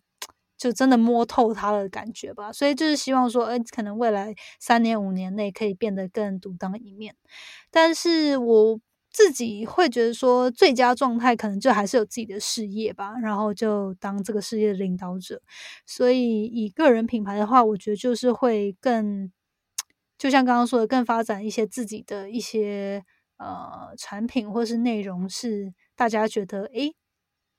[0.57, 2.51] 就真的摸透它的感觉吧。
[2.53, 7.15] 所以就是希望说，哎，可能未来三年五年内可以变得更独当一面。
[7.71, 8.79] 但是我
[9.11, 15.41] 自己会觉得说，最佳状态可能就还是有自己的事业吧，然后就当这个事业的领导者。
[15.85, 19.31] 所以以个人品牌的话，我觉得就是会更。
[20.21, 23.03] 就像刚刚说的，更发展一些自己的一些
[23.37, 26.93] 呃产品或是内容，是大家觉得诶，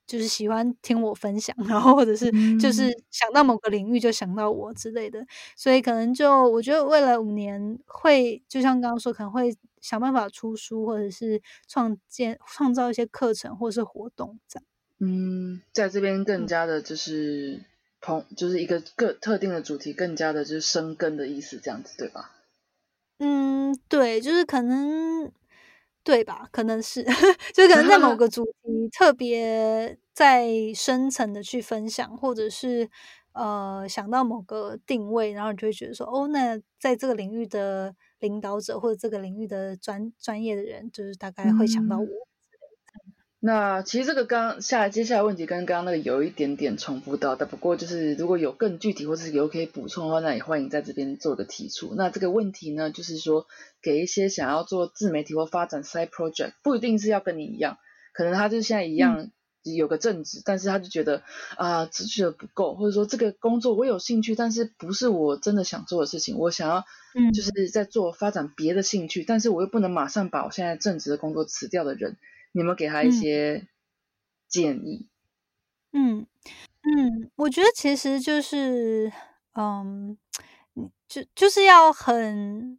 [0.07, 14.65] 就是喜欢听我分享，然后或者是就是想到某个领域就想到我之类的，所以可能就我觉得未来五年会，就像刚刚说，可能会想办法出书，或者是创建创造一些课程或是活动这样。
[15.01, 17.65] 嗯，在这边更加的就是
[18.01, 22.31] 同就是一个个特定的主题，更加的就是生根的意思，这样子对吧？
[23.25, 25.31] 嗯，对，就是可能
[26.03, 26.49] 对吧？
[26.51, 27.05] 可能是，
[27.55, 32.91] 就可能在某个主题特别在深层的去分享，或者是
[33.33, 42.27] 呃想到某个定位，然后你就会觉得说，哦，那在这个领域的领导者或者这个领域的专专业的人，就是大概会想到我。
[43.45, 51.93] 那其实这个刚下来接下来问题跟刚刚那个有一点点重复到的，不过就是如果有更具体或者是有可以补充的话，那也欢迎在这边做个提出。
[51.97, 53.47] 那这个问题呢，就是说
[53.83, 57.79] 给一些想要做自媒体或发展 side project，不一定是要跟你一样，
[58.15, 59.33] 可能他就现在一样
[59.65, 61.25] 有个正职，但是他就觉得
[61.57, 66.85] 啊，持续的不够，或者说这个工作我有兴趣，但是不是我真的想做的事情，我想要
[67.17, 72.19] 嗯就是在做发展别的兴趣，但是我又不能马上把我现在正职的工作辞掉的人。
[72.53, 73.67] 你们给他一些
[74.49, 75.09] 建议。
[75.95, 76.27] 嗯
[76.83, 79.13] 嗯，我觉得其实就是，
[79.55, 80.19] 嗯，
[81.09, 82.79] 就就是要很。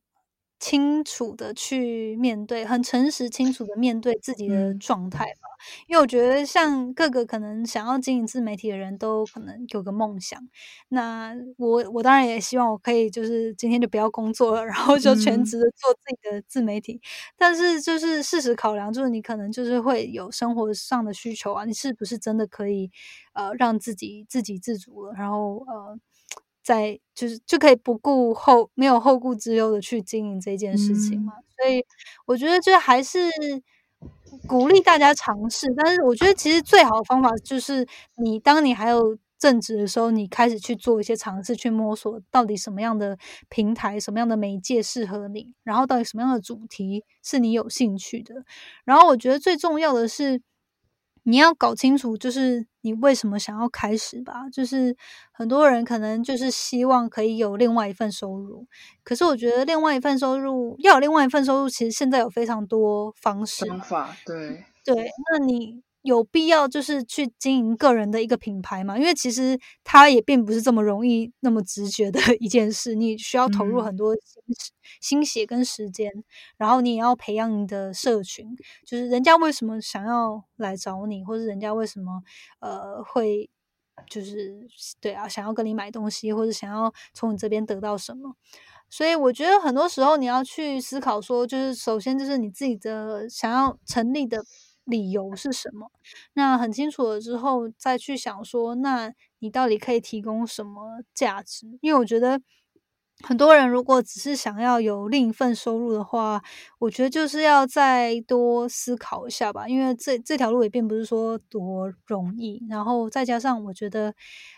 [0.63, 5.49] 清楚的去面对，很诚实、清楚的 面对自己的状态吧。
[5.87, 10.39] 因为我觉得，像各个可能想要经营自媒体的人都可能有个梦想。
[10.89, 17.01] 那我我当然也希望我可以，就是今天就不要工作了， 然后就全职的做自己的自媒体。
[17.37, 22.89] 但是就是事实考量，就是你可能就是会有生活上的需求啊，你是不是真的可以
[23.33, 25.13] 呃让自己自给自足了？
[25.17, 25.99] 然后呃。
[26.63, 31.85] 在就是就可以不顾后没有后顾之忧的去经营这件事情嘛，所以
[32.25, 33.29] 我觉得就还是
[34.47, 35.67] 鼓励大家尝试。
[35.75, 37.85] 但是我觉得其实最好的方法就是
[38.15, 43.17] 你当你还有正职的时候，你开始去做一些尝试，去摸索到底什么样的
[43.49, 48.45] 平台、什么样的媒介适合你，然后到底什么样的主题是你有兴趣的。
[48.85, 50.41] 然后我觉得最重要的是。
[51.23, 54.49] 你要搞清楚，就是你为什么想要开始吧。
[54.51, 54.95] 就是
[55.31, 58.67] 很多人可能就是希望可以有另外一份收入，
[59.03, 64.15] 可是我觉得另外一份收入要有另外一份收入，其实现在有非常多方式方法。
[64.25, 64.95] 对对，
[65.31, 65.81] 那你。
[66.03, 68.97] 有必要就是去经营个人的一个品牌嘛？
[68.97, 74.43] 因为其实它也并不是这么容易、那么直觉的 一件事，你需要投入很多心
[75.01, 76.11] 心血跟时间，
[76.57, 78.45] 然后你也要培养你的社群。
[78.85, 82.21] 就是人家为什么想要来找你，或者人家为什么
[82.59, 83.49] 呃会
[84.09, 84.67] 就是
[84.99, 88.35] 对啊，想要跟你买东西，或者想要从你这边得到什么？
[88.89, 94.43] 所以我觉得很多时候你要去思考说，就是首先就是你自己的想要成立的。
[94.85, 95.89] 理由是什么？
[96.33, 101.67] 那很清楚了之后，再去想说，那你到底可以提供什么价值？
[101.81, 102.41] 因为我觉得
[103.23, 106.41] 很多人如果只是想要有另一份收入的话，
[106.79, 109.67] 我觉得就是要再多思考一下吧。
[109.67, 112.61] 因为这这条路也并不是说多容易。
[112.69, 114.13] 然后再加上，我觉得，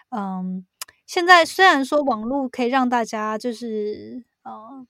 [0.09, 0.65] 嗯，
[1.05, 4.85] 现在虽然说网络可以让大家就是呃，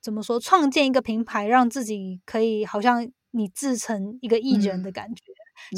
[0.00, 3.10] 怎么说，创建一个平台，让自己可以好像。
[3.36, 5.22] 你自成一个艺人的感觉，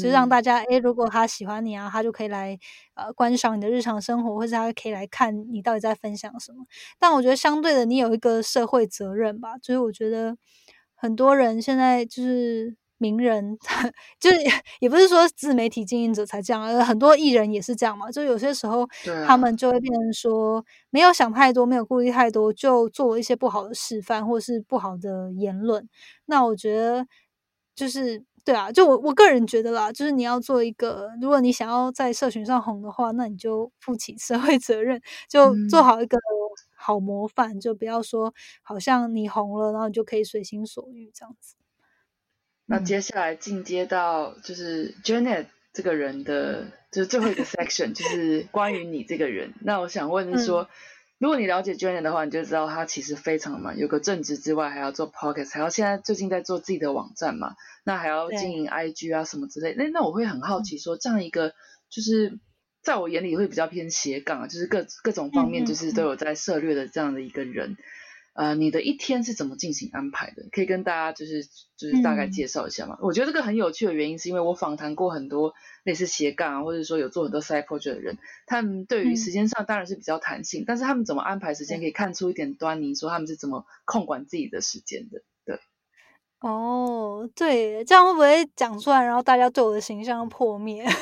[0.01, 2.57] 就让大家诶，如果他喜欢你啊，他就可以来
[2.95, 6.65] 呃观赏你的日常生活，或者他可以来看你到底在分享什么。
[6.99, 9.55] 但我觉得相对的，你有一个社会责任吧。
[9.61, 10.37] 所以我觉得
[10.95, 13.57] 很多人现在就是名人，
[14.19, 14.37] 就是
[14.79, 18.11] 也不是说自媒体经营者才这样，而很多艺人也是这样嘛。
[18.11, 18.87] 就有些时候
[19.25, 25.87] 他们就会变成说，没有想太多，没有顾虑太多，就做一些不好的示范或是不好的言论。
[26.25, 27.05] 那我觉得。
[27.77, 34.99] 就是对啊，就我我个人觉得啦，就是你要做一个，如果你想要在社群上红的话，那你就负起社会责任，
[35.29, 36.17] 就做好一个
[36.75, 41.55] 好模范，就不要说好像你红了，然后你就可以随心所欲这样子。
[42.65, 49.53] 那接下来进阶到就是 Janet 这个人的，就是最后一个 section，就是关于你这个人。
[49.61, 50.67] 那我想问说。
[51.19, 59.73] 如果你了解 Jenny 的话，你就知道他其实非常忙，有个正职之外，还要做 Podcast，还要现在最近在做自己的网站嘛，那还要经营 IG 啊什么之类。
[59.75, 61.53] 那那我会很好奇，说这样一个
[61.89, 62.39] 就是
[62.83, 67.77] 在我眼里会比较偏斜杠，就是各各种方面就是都有在涉略的这样的一个人。
[68.37, 70.43] 呃，你的一天是怎么进行安排的？
[70.51, 71.43] 可以跟大家就是
[71.75, 72.95] 就是大概介绍一下吗？
[73.01, 85.23] 我觉得这个很有趣的原因，是因为我访谈过很多类似斜杠啊，或者说有做很多 side project 的人，他们对于时间上当然是比较弹性，但是他们怎么安排时间，可以看出一点端倪，说他们是怎么控管自己的时间的。
[85.43, 85.59] 对，
[86.41, 90.85] 哦，对，这样会不会讲出来，然后大家对我的形象破灭？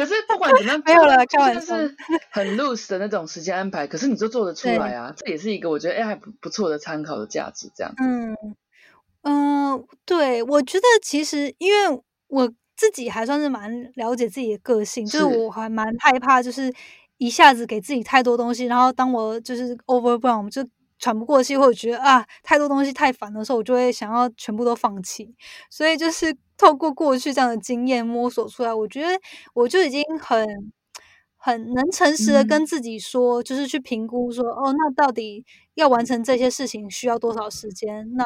[0.00, 1.74] 可是不管怎么样， 没有了，开玩笑，
[2.32, 7.92] 很 loose 的那种时间安排，可是你就做得出来啊，这也是一个我觉得哎还不不错的参考的价值，这样。
[8.02, 8.34] 嗯
[9.22, 16.72] 嗯，对，我觉得其实因为我自己还算是蛮了解自己的个性，就是我还蛮害怕，就是
[17.18, 20.66] 一下子给自己太多东西，然后当我就是 overwhelm 就
[21.00, 25.34] 喘不过气，或者觉得啊太多东西太烦的时候，我就会想要全部都放弃。
[25.68, 29.08] 所以就是透过过去这样的经验摸索出来，我觉得
[29.54, 30.46] 我就已经很
[31.36, 35.44] 很能诚实的跟自己说，就是去评估说，哦，那到底
[35.74, 38.06] 要完成这些事情需要多少时间？
[38.14, 38.24] 那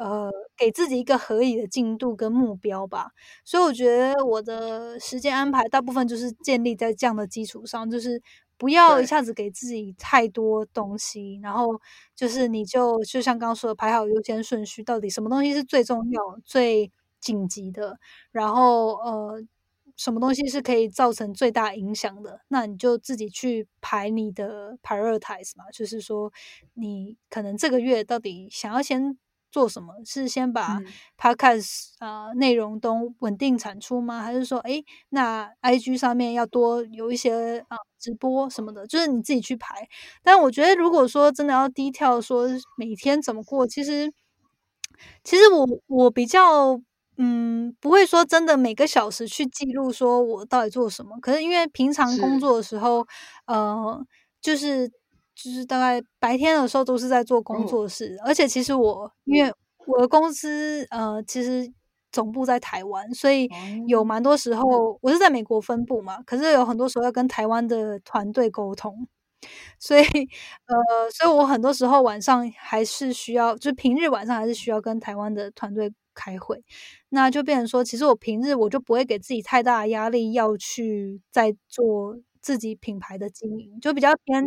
[0.00, 3.10] 呃，给自己一个合理的进度跟目标吧。
[3.44, 8.20] 所以我觉得我的时间安排大部分就是建立在这样的基础上，就是
[8.60, 11.80] 不要一下子给自己太多东西，然后
[12.14, 17.98] 就是你就就像刚刚说的，排好优先顺序，到底什么东西是最重要、最紧急的，
[18.32, 19.42] 然后呃，
[19.96, 26.30] 什么东西是可以造成最大影响的，那你就自己去排你的 prioritize 嘛，就是说
[26.74, 29.16] 你可能这个月到底想要先。
[29.50, 30.78] 做什么是先把
[31.18, 34.20] podcast 啊内容都稳定产出吗？
[34.22, 39.88] 还是说，哎，那 IG 上面要多有一些啊直播什么的，就是你自己去排。
[40.22, 42.46] 但我觉得，如果说真的要低调说
[42.76, 44.12] 每天怎么过，其实
[45.24, 46.80] 其实我我比较
[47.18, 51.18] 嗯不会说真的每个小时去记录说我到底做什么。
[51.20, 53.06] 可是因为平常工作的时候，
[53.46, 54.04] 呃，
[54.40, 54.90] 就是。
[55.42, 59.52] 就是大概白天的时候都是在做工作室，而且其实我因为
[59.86, 61.72] 我的公司呃其实
[62.12, 63.48] 总部在台湾，所以
[63.86, 69.08] 有蛮多时候我是在美国分部嘛，可是有很多时候要跟台湾的团队沟通，
[69.78, 76.62] 所以呃，所以我很多时候晚上还是需要，就平日晚上还是需要跟台湾的团队开会，
[77.10, 84.44] 那就变成说，其实我平日我就不会给自己太大的压力，要去再做自己品牌的经营，就比较偏。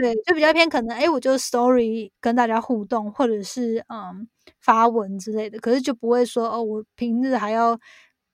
[0.00, 4.28] 对，就比较偏可能，哎，我就 story 跟大家互动，或者是嗯
[4.60, 7.78] 发文之类的，可是就不会说哦，我平日还要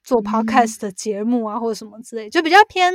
[0.03, 2.93] 做 podcast 的节目啊，或者什么之类，就比较偏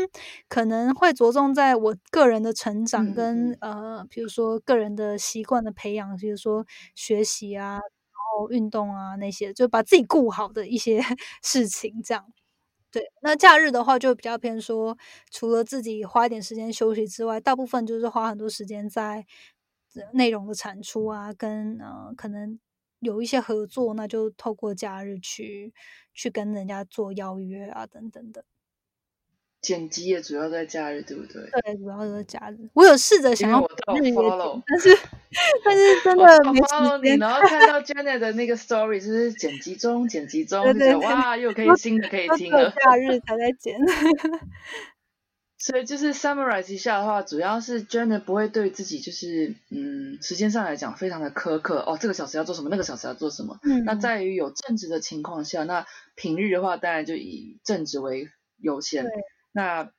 [0.47, 6.65] 可能会着重在我个人的成长跟呃，比如说个人的习惯的培养，比如说
[6.95, 7.82] 学习啊，然
[8.38, 11.01] 后运动啊那些，就把自己顾好的一些
[11.43, 12.26] 事情这样。
[12.91, 14.97] 对，那假日的话就比较偏说，
[15.31, 19.25] 除了自己花一点时间休息之外，大部分就是花很多时间在
[20.13, 22.59] 内容的产出啊，跟呃可能
[22.99, 25.73] 有一些合作，那就透过假日去
[26.13, 28.43] 去跟人家做邀约啊等等的。
[29.62, 31.41] 剪辑也主要在假日，对不对？
[31.43, 32.70] 对，主要是假日。
[32.74, 34.14] 我有试着想要日也，
[34.66, 34.97] 但是
[35.66, 37.18] 但是真的没时间。
[37.20, 42.72] 然后看到 Janet 的那个 story，就是剪辑中，剪辑中，就觉得哇，又可以新的可以听了。
[42.72, 43.78] 假日才在剪。
[45.62, 53.60] 所以就是 summarize 一下的话，主要是 Janet 不会对自己就是嗯时间上来讲非常的苛刻哦，这个小时要做什么，那个小时要做什么。
[53.64, 53.84] 嗯。
[53.84, 55.86] 那在于有正职的情况下，那
[56.16, 58.30] 平日的话，当然就以正职为
[58.62, 59.03] 优先。
[59.03, 59.12] 对。
[59.52, 59.91] 那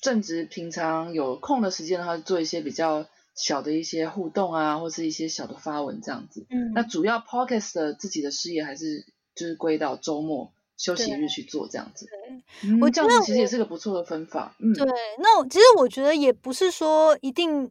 [0.00, 6.46] 正值平常有空的时间的话，做一些比较小的一些互动啊，或是一些小的发文这样子。
[6.50, 9.04] 嗯，那主要 podcast 的自己的事业还是
[9.34, 12.06] 就是归到周末休息日去做这样子。
[12.06, 14.54] 对，我这样子其实也是个不错的分法。
[14.58, 14.86] 嗯，对。
[15.18, 17.70] 那我其实我觉得也不是说一定。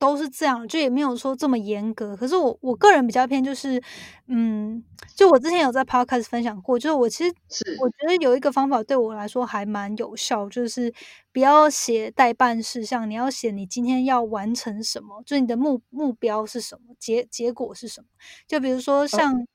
[0.00, 2.16] 都是这样，就也没有说这么严格。
[2.16, 3.80] 可是我我个人比较偏，就是，
[4.28, 4.82] 嗯，
[5.14, 7.34] 就我之前有在 podcast 分享过，就是我其实
[7.78, 10.92] 我觉得有一个方法对我来说还蛮有效，就是
[11.34, 18.06] 不要写代办事项，你要写你今天要完成什么，就你的目目标是什么，结结果是什么。
[18.48, 19.46] 就比如说像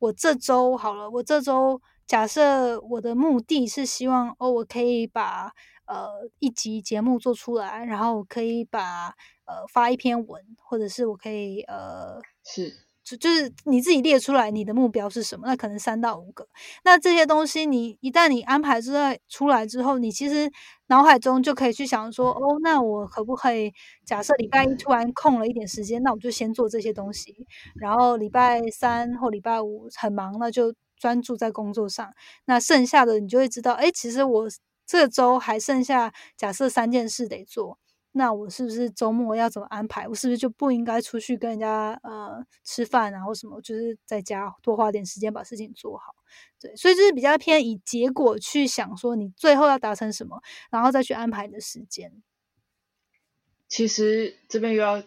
[0.00, 5.52] 我这周好了，我这周假设我的目的是希望哦，我可以把
[5.86, 6.08] 呃
[6.38, 9.14] 一集节目做出来，然后可以把。
[9.46, 12.72] 呃，发一篇文，或者是我可以呃，是
[13.02, 15.46] 就就是你自己列出来你的目标是什么？
[15.46, 16.48] 那可能三到五个。
[16.82, 20.50] 那这些东西，你一旦你安排出来出来之后，你其实
[20.86, 23.70] 脑海中就可以去想说，哦，那我可不可以
[24.06, 27.46] 假设礼拜一突然空了一点时间，那我就先做这些东西。
[27.74, 32.10] 然后礼拜三或礼拜五很忙，那就专注在工作上。
[32.46, 34.48] 那剩下的你就会知道，哎，其实我
[34.86, 37.78] 这周还剩下假设三件事得做。
[38.16, 40.06] 那我是不是周末要怎么安排？
[40.06, 43.60] 我是不是就不应该出去跟人家呃吃饭啊，或什么？
[43.60, 46.14] 就是在家多花点时间把事情做好。
[46.60, 52.22] 对，所以就是比较偏以结果去想，说你最后要达成什么，然后再去安排你的时间。
[53.68, 55.02] 其实这边又要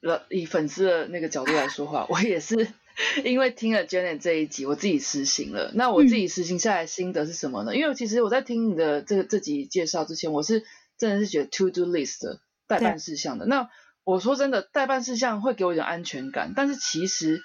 [0.00, 2.72] 了以粉丝的那个角度来说话，我也是
[3.24, 5.72] 因为听了 Janet 这一集，我自己实行了。
[5.74, 7.74] 那我自己实行下来心得是什么呢？
[7.74, 10.64] 因为其实我在听你的这个这集介绍之前，我是
[10.98, 12.40] 真的是觉得 to do list 的。
[12.68, 13.68] 代办事项的那
[14.02, 17.42] 我说真的，代办事项会给我一种安全感，但是其实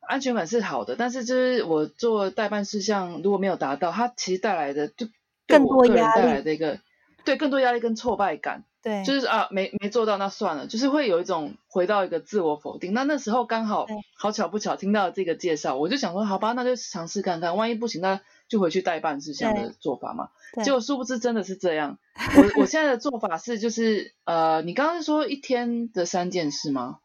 [0.00, 5.08] 安全感是好的，但是就是我做代办事项如果没有达到，它其实带来的就
[5.46, 6.80] 更多压力，带来的一个
[7.24, 8.64] 对更多压力跟挫败感。
[8.82, 12.94] 对，就是啊，没没做到那算了，就是会有一种回到一个自我否定。
[12.94, 20.28] 那那时候刚好好巧不巧听到这个介绍，我就想说，好吧，那就尝试看看，万一不行，那就回去代办事项的做法嘛。
[20.64, 21.98] 结果殊不知真的是这样。
[22.36, 26.98] 我我现在的做法是，就是呃，你刚刚是说一天的三件事吗？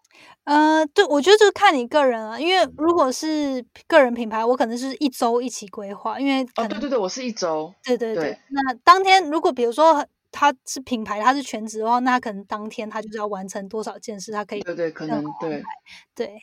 [0.45, 8.37] 呃，对，我觉得就看你个人了，因为如果是个人品牌，我可能是一周一起规划，因为哦，对对对，我是一周，对对对。
[8.49, 15.63] 那当天如果比如说他是品牌，他是全职的话，那可能当天他就是要完成多少件事，他可以对对，可能对
[16.13, 16.33] 对。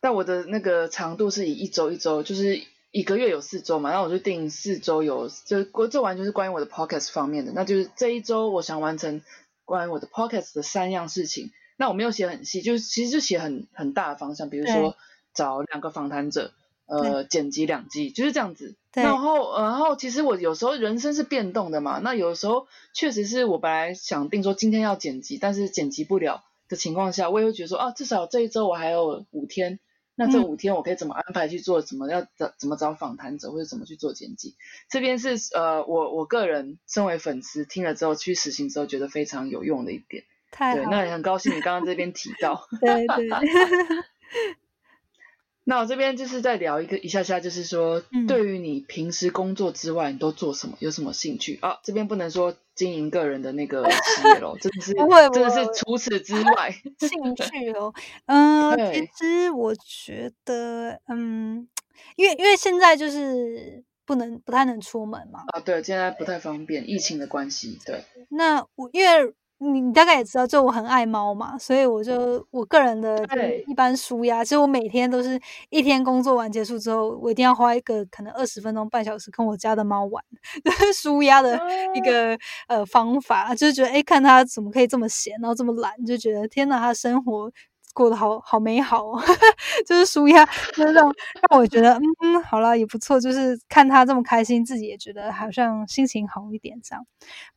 [0.00, 2.60] 但我的那个长度是以一周一周，就是
[2.90, 9.22] 一个月有四周嘛，然后我就定四周有，就这完全是关于我的 podcast 方面的，那就是这一周我想完成
[9.66, 11.52] 关于我的 podcast 的三样事情。
[11.76, 14.96] 那我没有写很细，就是其实就写很很大的方向，比如说
[15.32, 16.52] 找两个访谈者，
[16.90, 18.76] 呃，剪辑两季，就是这样子。
[18.92, 29.78] 然后，然后其实我有时候人生是变动的嘛，那有时候确实是我本来想定说今天要剪辑，但是剪辑不了的情况下，我也会觉得说啊，至少这一周我还有五天，
[30.16, 34.56] 那这五天我可以怎么安排去做，怎么要找怎么找访谈者或者怎么去做剪辑。
[34.88, 40.24] 这边是呃，我我个人身为粉丝听了之后去实行之后，觉得非常有用的一点。
[40.58, 42.66] 对，那也很高兴你刚刚这边提到。
[42.82, 43.28] 对对。
[45.70, 50.74] 那我这边就是再聊一个一下下，就是说，对于你平时工作之外，你都做什么？
[50.80, 51.60] 有什么兴趣？
[51.62, 54.92] 啊，这边不能说经营个人的那个 事业喽，真的是，
[55.32, 57.94] 真的是除此之外 兴趣哦。
[58.26, 61.68] 嗯，其实我觉得，嗯，
[62.16, 65.44] 因为因为现在就是不能不太能出门嘛。
[65.52, 67.78] 啊，对，现在不太方便，疫情的关系。
[67.86, 68.02] 对。
[68.30, 69.32] 那我因为。
[69.62, 73.28] 你你大概也知道，就我很爱猫嘛，所以我就我个人的
[73.66, 75.38] 一般舒压，其实我每天都是
[75.68, 80.24] 一天工作完结束之后，我一定要花一个可能二十分钟、半小时跟我家的猫玩，
[80.94, 81.60] 舒压的
[81.94, 82.38] 一个
[82.68, 87.52] 呃方法，就是觉得哎，看它怎么可以这么闲，然后这么懒，就觉得天呐，它生活
[87.92, 89.12] 过得好好美好，
[89.86, 90.42] 就是舒压，
[90.74, 91.04] 就是让
[91.50, 97.04] 让我觉得嗯嗯，好了也不错，就是看它这么开心，自己也觉得好像心情好一点这样，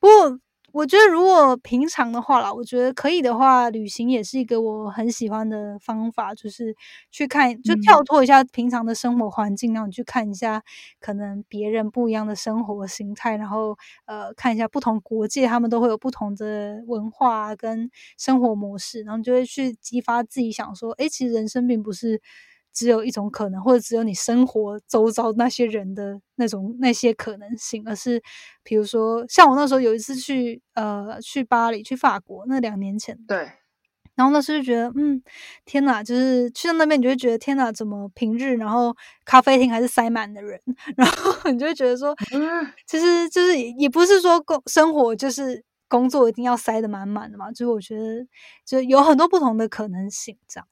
[0.01, 0.37] 不过。
[0.73, 6.75] 我觉得如果平常的话啦，我觉得可以的话，旅行也是一个我很喜欢的方法，就是
[7.11, 10.63] 去看，就跳脱一下平常的生活环境，然后去看一下
[10.99, 22.19] 可能别人不一样的生活形态，然后呃看一下不同国界，他们都会有不同的文化跟生活模式，然后就会去激发自己想说，哎，其实人生并不是。
[22.73, 28.21] 只有一种可能，或者只有你生活周遭那些人的那种那些可能性，而是
[28.63, 33.51] 比如说，像我那时候有一次去呃去巴黎去法国，那两年前，对，
[34.15, 35.21] 然后那时候就觉得，嗯，
[35.65, 38.95] 天哪，就是去到那边，你就会觉得，天哪，怎么平日然后
[39.25, 40.59] 咖啡厅还是塞满的人，
[40.97, 42.15] 然后你就会觉得说，
[42.87, 48.27] 其实就是也不是说工生活就是工作一定要塞得满满的嘛，就是我觉得
[48.65, 50.67] 就有很多不同的可能性这样。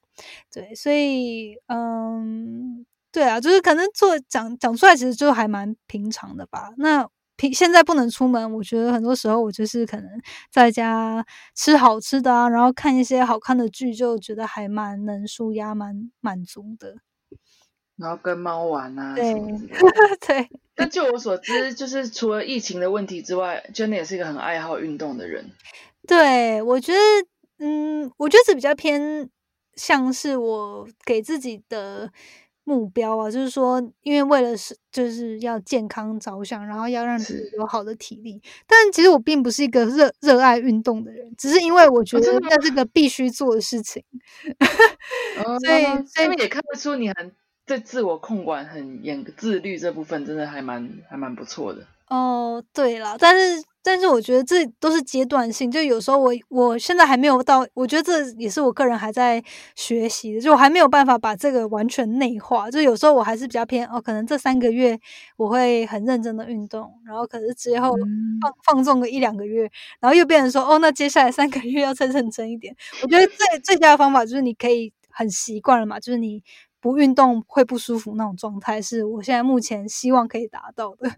[0.52, 6.72] 对，所以嗯，对啊，就是可能做讲讲出来，其实就还蛮平常的吧。
[6.78, 7.08] 那
[7.38, 10.08] 平现在不能出门，我觉得很多时候我就是可能
[10.52, 16.98] 在家吃好吃的啊，然后看一些好看的剧，就觉得还蛮能舒压、蛮满足的。
[17.98, 19.34] 然后跟猫玩啊，对
[20.28, 20.50] 对。
[20.76, 25.52] 但就我所知，就是除了疫情的问题之外，真的也是一个很爱好运动的人。
[26.08, 27.00] 对，我觉得，
[27.60, 29.30] 嗯，我觉得是比较偏。
[29.76, 32.12] 像是我给自己的
[32.64, 38.42] 目标啊，就是说，因为为了是就是要健康着想，然后要让自己有好的体力。
[38.68, 44.04] 但其实我并不是一个热热爱运动的人，只是因为我觉得那这个必须做的事情。
[45.66, 47.32] 所以，所以也看得出你很
[47.66, 51.88] 对自我控管很严，自律这部分真的还蛮还蛮不错的。
[52.12, 53.64] 哦，对了，但是。
[53.84, 59.44] 但是我觉得这都是阶段性，就有时候我我现在还没有到，我觉得这也是我个人还在
[59.76, 62.70] 学习的，就我还没有办法把这个完全内化。
[62.70, 64.96] 就有时候我还是比较偏哦，可能这三个月
[65.36, 67.90] 我会很认真的运动，然后可是之后
[68.40, 69.62] 放放纵个一两个月，
[70.00, 72.76] 然后又变成说哦，那接下来三个月要再认真一点。
[73.02, 76.44] 我觉得最最佳的方法就是你可以很习惯了嘛，就是你
[76.80, 81.10] 不运动会不舒服那种状态，是我现在目前希望可以达到的。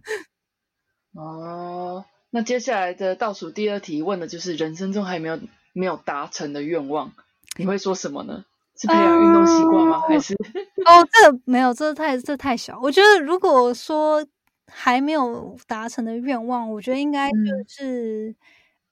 [1.14, 2.06] 哦。
[2.30, 5.40] 那接下来的倒数第二题问的就是人生中还没有
[5.74, 7.12] 没有达成的愿望，
[7.58, 8.44] 你会说什么呢？
[8.76, 10.02] 是培养运动习惯吗？
[10.08, 12.80] 还是哦，这没有，这太这太小。
[12.82, 14.26] 我觉得如果说
[14.68, 17.38] 还没有达成的愿望，我觉得应该就
[17.68, 18.36] 是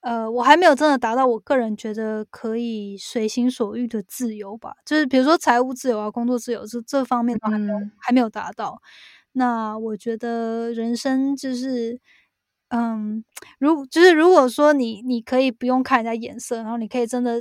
[0.02, 4.76] 呃，我还没有真的达到我个人觉得可以随心所欲的自由吧。
[4.86, 8.80] 就是比如说财务自由啊，工作自由这这方面都还没有还没有达到。
[9.34, 12.00] 那我觉得人生就是。
[12.74, 13.26] 嗯，
[13.60, 17.38] 如就是如果说你你可以不用看人家眼色，然后你可以真的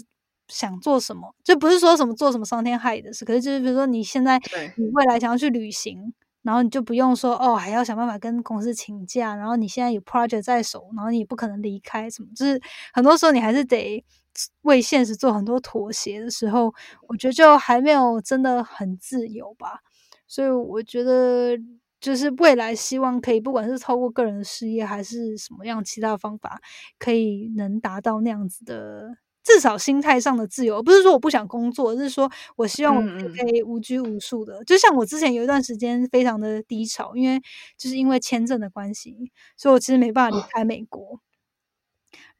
[0.48, 4.40] 想做什么，就不是说什么做什么伤天害理的事，可是就是比如说你现在
[4.76, 6.12] 你未来想要去旅行，
[6.42, 12.60] 然后你就不用说哦还要想办法跟公司请假，然后你现在有 project 在手，然后你也不可能离开什么，就是
[12.92, 14.04] 很多时候你还是得
[14.62, 16.74] 为现实做很多妥协的时候，
[17.06, 19.78] 我觉得就还没有真的很自由吧，
[20.26, 21.56] 所以我觉得。
[22.00, 26.60] 就是未来希望可以，不管是透过个人事业，还是什么样其他方法，
[26.98, 30.82] 可以能达到那样子的，至少心态上的自由。
[30.82, 34.64] 不是说我不想工作，是说我希望我可以无拘无束的。
[34.64, 37.40] 就像我之前有一段时间非常的低潮，因为
[37.76, 41.20] 就是因为签证的关系，所以我其实没办法离开美国。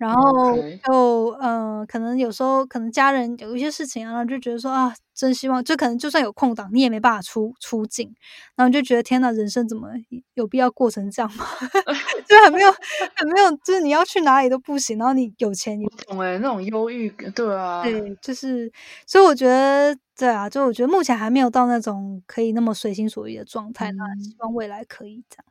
[0.00, 0.56] 然后
[0.88, 8.10] 就嗯，可能有时候可能家人有一些事情啊，就觉得说啊，真希望就可能就算有空档，你也没办法出出境，
[8.56, 9.88] 然后就觉得天呐，人生怎么
[10.32, 11.44] 有必要过成这样吗？
[12.26, 12.70] 就很没有
[13.14, 18.72] 很没有，就是你要去哪里都不行，然后你有钱，你懂哎，那种忧郁，对啊，对，就是
[19.06, 25.49] 所以我觉得对啊，就我觉得目前还没有到那种可以那么随心所欲的状态，那希望未来可以这样。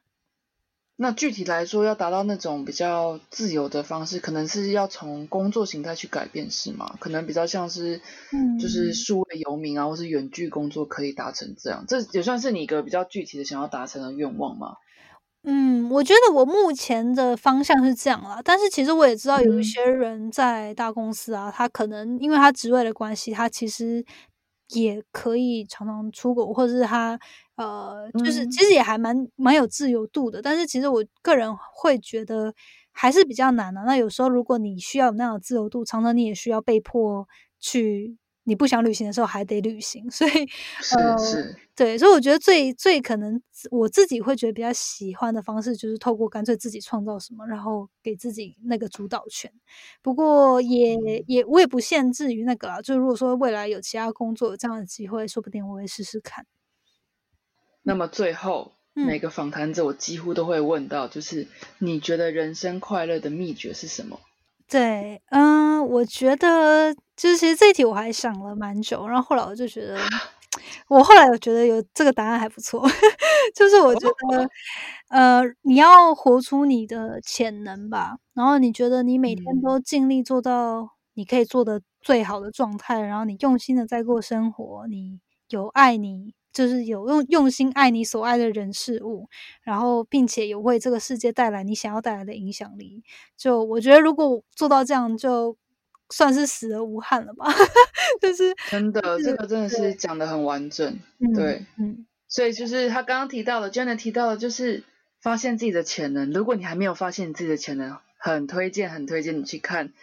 [1.01, 6.97] 那具体来说，要达到那种比较自由的方式，可能是要从工作形态去改变，是吗？
[6.99, 8.01] 可能比较像是，
[8.61, 14.73] 就是数位游民啊，或是远距工作可以达成这样，这也算是你一个比较具体的想要达成的愿望吗？
[15.43, 24.05] 嗯，我觉得我目前的方向是这样啦，但是其实我也知道有一些人在大公司啊，他可能因为他职位的关系，他其实。
[24.75, 27.19] 也可以常常出国，或者是他
[27.59, 30.41] 呃，就是其实也还蛮蛮有自由度的。
[30.41, 32.53] 但是其实我个人会觉得
[32.91, 33.81] 还是比较难的。
[33.85, 37.27] 那有时候如果你需要有那样的自由度，常常你也需要被迫
[37.59, 38.17] 去。
[38.45, 40.31] 你不想旅行的时候还得旅行，所以
[40.81, 43.39] 是是，对，所以我觉得最最可能
[43.69, 49.51] 我自己会觉得比较喜欢的方式，就是透过干脆自己创造什么，然后给自己那个主导权。
[50.01, 50.97] 不过也
[51.27, 56.43] 也我也不限制于那个啊，就如果说未来有其他工作有这样的机会，说不定我会试试看。
[57.83, 61.47] 那么最后每个访谈者我几乎都会问到，就是
[61.79, 64.19] 你觉得人生快乐的秘诀是什么？
[64.67, 69.97] 对，嗯，我觉得就是其实这一题我还想了蛮久，然后后来我就觉得，
[70.87, 72.85] 我后来我觉得有这个答案还不错，
[73.55, 74.49] 就是我觉得，
[75.09, 85.19] 呃，你要活出你的潜能吧，然后你觉得你每天都尽力做到你可以做的最好的状态，然后你用心的在过生活，你
[85.49, 86.33] 有爱你。
[86.51, 89.27] 就是有用用心爱你所爱的人事物，
[89.61, 93.03] 然后并且有为这个世界带来你想要带来的影响力。
[93.37, 95.57] 就我觉得，如果做到这样，就
[96.09, 97.45] 算是死而无憾了吧。
[98.21, 100.99] 就是真的，这个真的是讲的很完整。
[101.35, 102.05] 对，嗯。
[102.27, 104.83] 所以就是他刚刚提到的，Jenna 提到的，就是
[105.19, 106.31] 发现自己的潜能。
[106.31, 109.93] 如果你还没有发现你自己的潜能，很推荐，很推荐你去看、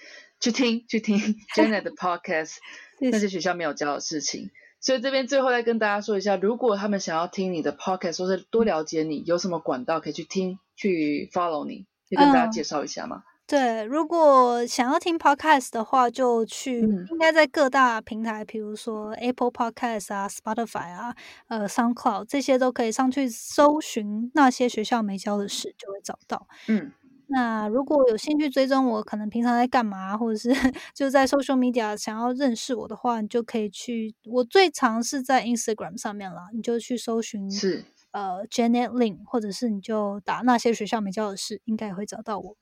[0.40, 1.18] 去听、去听
[1.54, 2.56] Jenna 的 Podcast，
[3.00, 4.50] 那些学校没有教的事情。
[4.80, 13.22] 所以这边最后再跟大家说一下，如果他们想要听你的 podcast，或是多了解你，有什么管道可以去听、去 follow 你，可以跟大家介绍一下吗？
[13.48, 21.14] 对，如果想要听 podcast 的话，就去应该在各大平台，比如说 Apple Podcast 啊、Spotify 啊、
[21.48, 26.46] 呃 SoundCloud 这些都可以上去搜寻那些学校没教的事，就会找到。
[26.68, 26.92] 嗯。
[27.28, 30.50] 那如果有兴趣追踪我，可能平常在干嘛，或者是
[30.94, 34.14] 就在 social media 想要认识我的话，你就可以去。
[34.26, 42.56] 我最常是在 Instagram 上面啦，你就去搜寻是呃 Janet Lin，或者是你就打那些学校没教的事，应该也会找到我。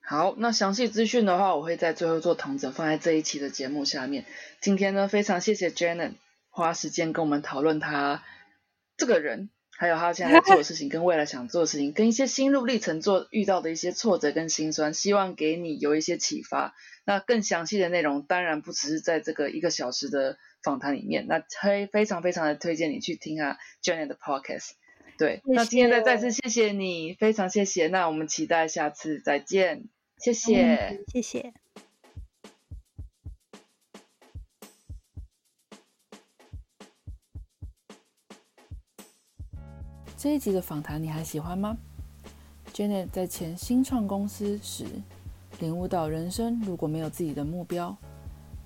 [0.00, 4.24] 好，那详细资讯的话，我会在最后做同整放在这一期的节目下面。
[4.62, 6.14] 今天呢，非常谢谢 Janet
[6.48, 8.22] 花时间跟我们讨论他
[8.96, 9.50] 这个人。
[9.78, 16.74] 还有他现在在做的事情， 跟未来想做的事情，跟一些心路历程做遇到的一些挫折跟心酸，希望给你有一些启发。
[17.04, 21.26] 那更详细的内容，当然不只是在这个一个小时的访谈里面。
[21.28, 24.72] 那非非常非常的推荐你去听啊 Jenny 的 Podcast。
[25.16, 27.86] 对，那今天再再次谢谢你，非常谢谢。
[27.86, 29.84] 那我们期待下次再见，
[30.18, 31.52] 谢谢，谢谢。
[40.20, 41.76] 这一集的访谈你还喜欢吗
[42.74, 44.84] ？Janet 在前新创公司时，
[45.60, 47.96] 领悟到人生如果没有自己的目标，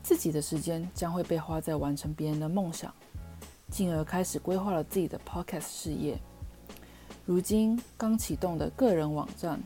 [0.02, 2.90] 自己的时间将会被花在完成别人的梦想，
[3.70, 6.18] 进而开始规划了自己的 Podcast 事业。
[7.26, 9.60] 如今刚启动的个人网站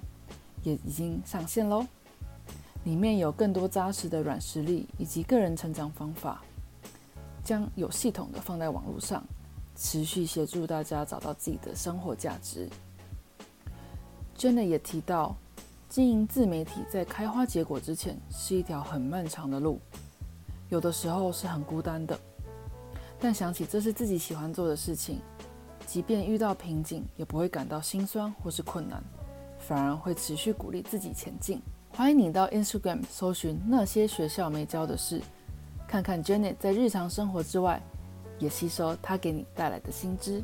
[0.64, 1.86] 也已经上线喽，
[2.82, 6.42] 里面有更多扎实的软实力以及个人成长方法，
[7.44, 9.24] 将有系统的放在网络上。
[9.76, 12.68] 持续协助大家找到自己的生活价值。
[14.36, 15.36] Jenna 也提到，
[15.88, 19.78] 经营自媒体在开花结果之前是一条很漫长的路，
[20.68, 22.18] 有的时候是很孤单的。
[23.18, 25.20] 但想起这是自己喜欢做的事情，
[25.86, 29.02] 即便遇到瓶颈，也不会感到心酸或是困难，
[29.58, 31.62] 反而会持续鼓励自己前进。
[31.88, 35.22] 欢迎你到 Instagram 搜寻那些学校没教的事，
[35.88, 37.80] 看看 Janet 在日常生活之外，
[38.38, 40.40] 也吸收它给你带来的新知。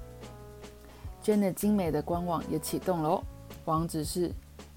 [1.22, 3.22] Janet 精美的官网也启动了哦，
[3.64, 4.32] 网址是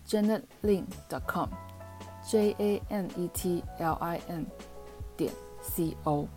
[0.08, 4.46] janetlin.com，J A N E T L I N
[5.18, 6.28] 点 C O。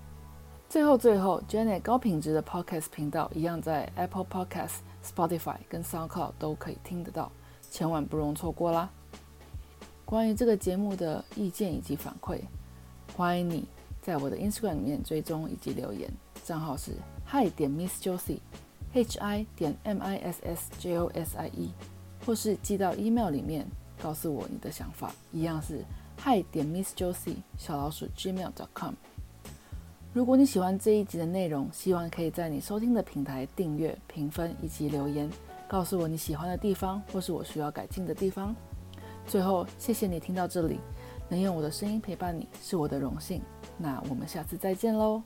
[0.68, 7.32] 最后，最后，Janet 高品质的 Podcast 频道一样在 Apple Podcast、Spotify 跟 SoundCloud 都可以听得到，
[7.70, 8.90] 千万不容错过啦！
[10.04, 12.40] 关于这个节目的意见以及反馈，
[13.16, 13.66] 欢迎你
[14.02, 16.08] 在我的 Instagram 里面追踪以及留言，
[16.48, 16.92] 账号是
[17.30, 21.74] Hi 点 Miss Josie，H I 点 M I S S J O S I E，
[22.24, 23.68] 或是寄到 email 里面
[24.00, 25.84] 告诉我你的想法，一样是
[26.24, 28.94] Hi 点 Miss Josie 小老鼠 Gmail.com。
[30.14, 35.28] 如果你喜欢这一集的内容，希望可以在你收听的平台订阅、评分以及留言，
[35.68, 38.56] 告诉我你喜欢的地方或是我需要改进的地方。
[39.26, 40.80] 最后，谢谢你听到这里，
[41.28, 43.42] 能用我的声音陪伴你是我的荣幸。
[43.76, 45.22] 那我们下次再见喽。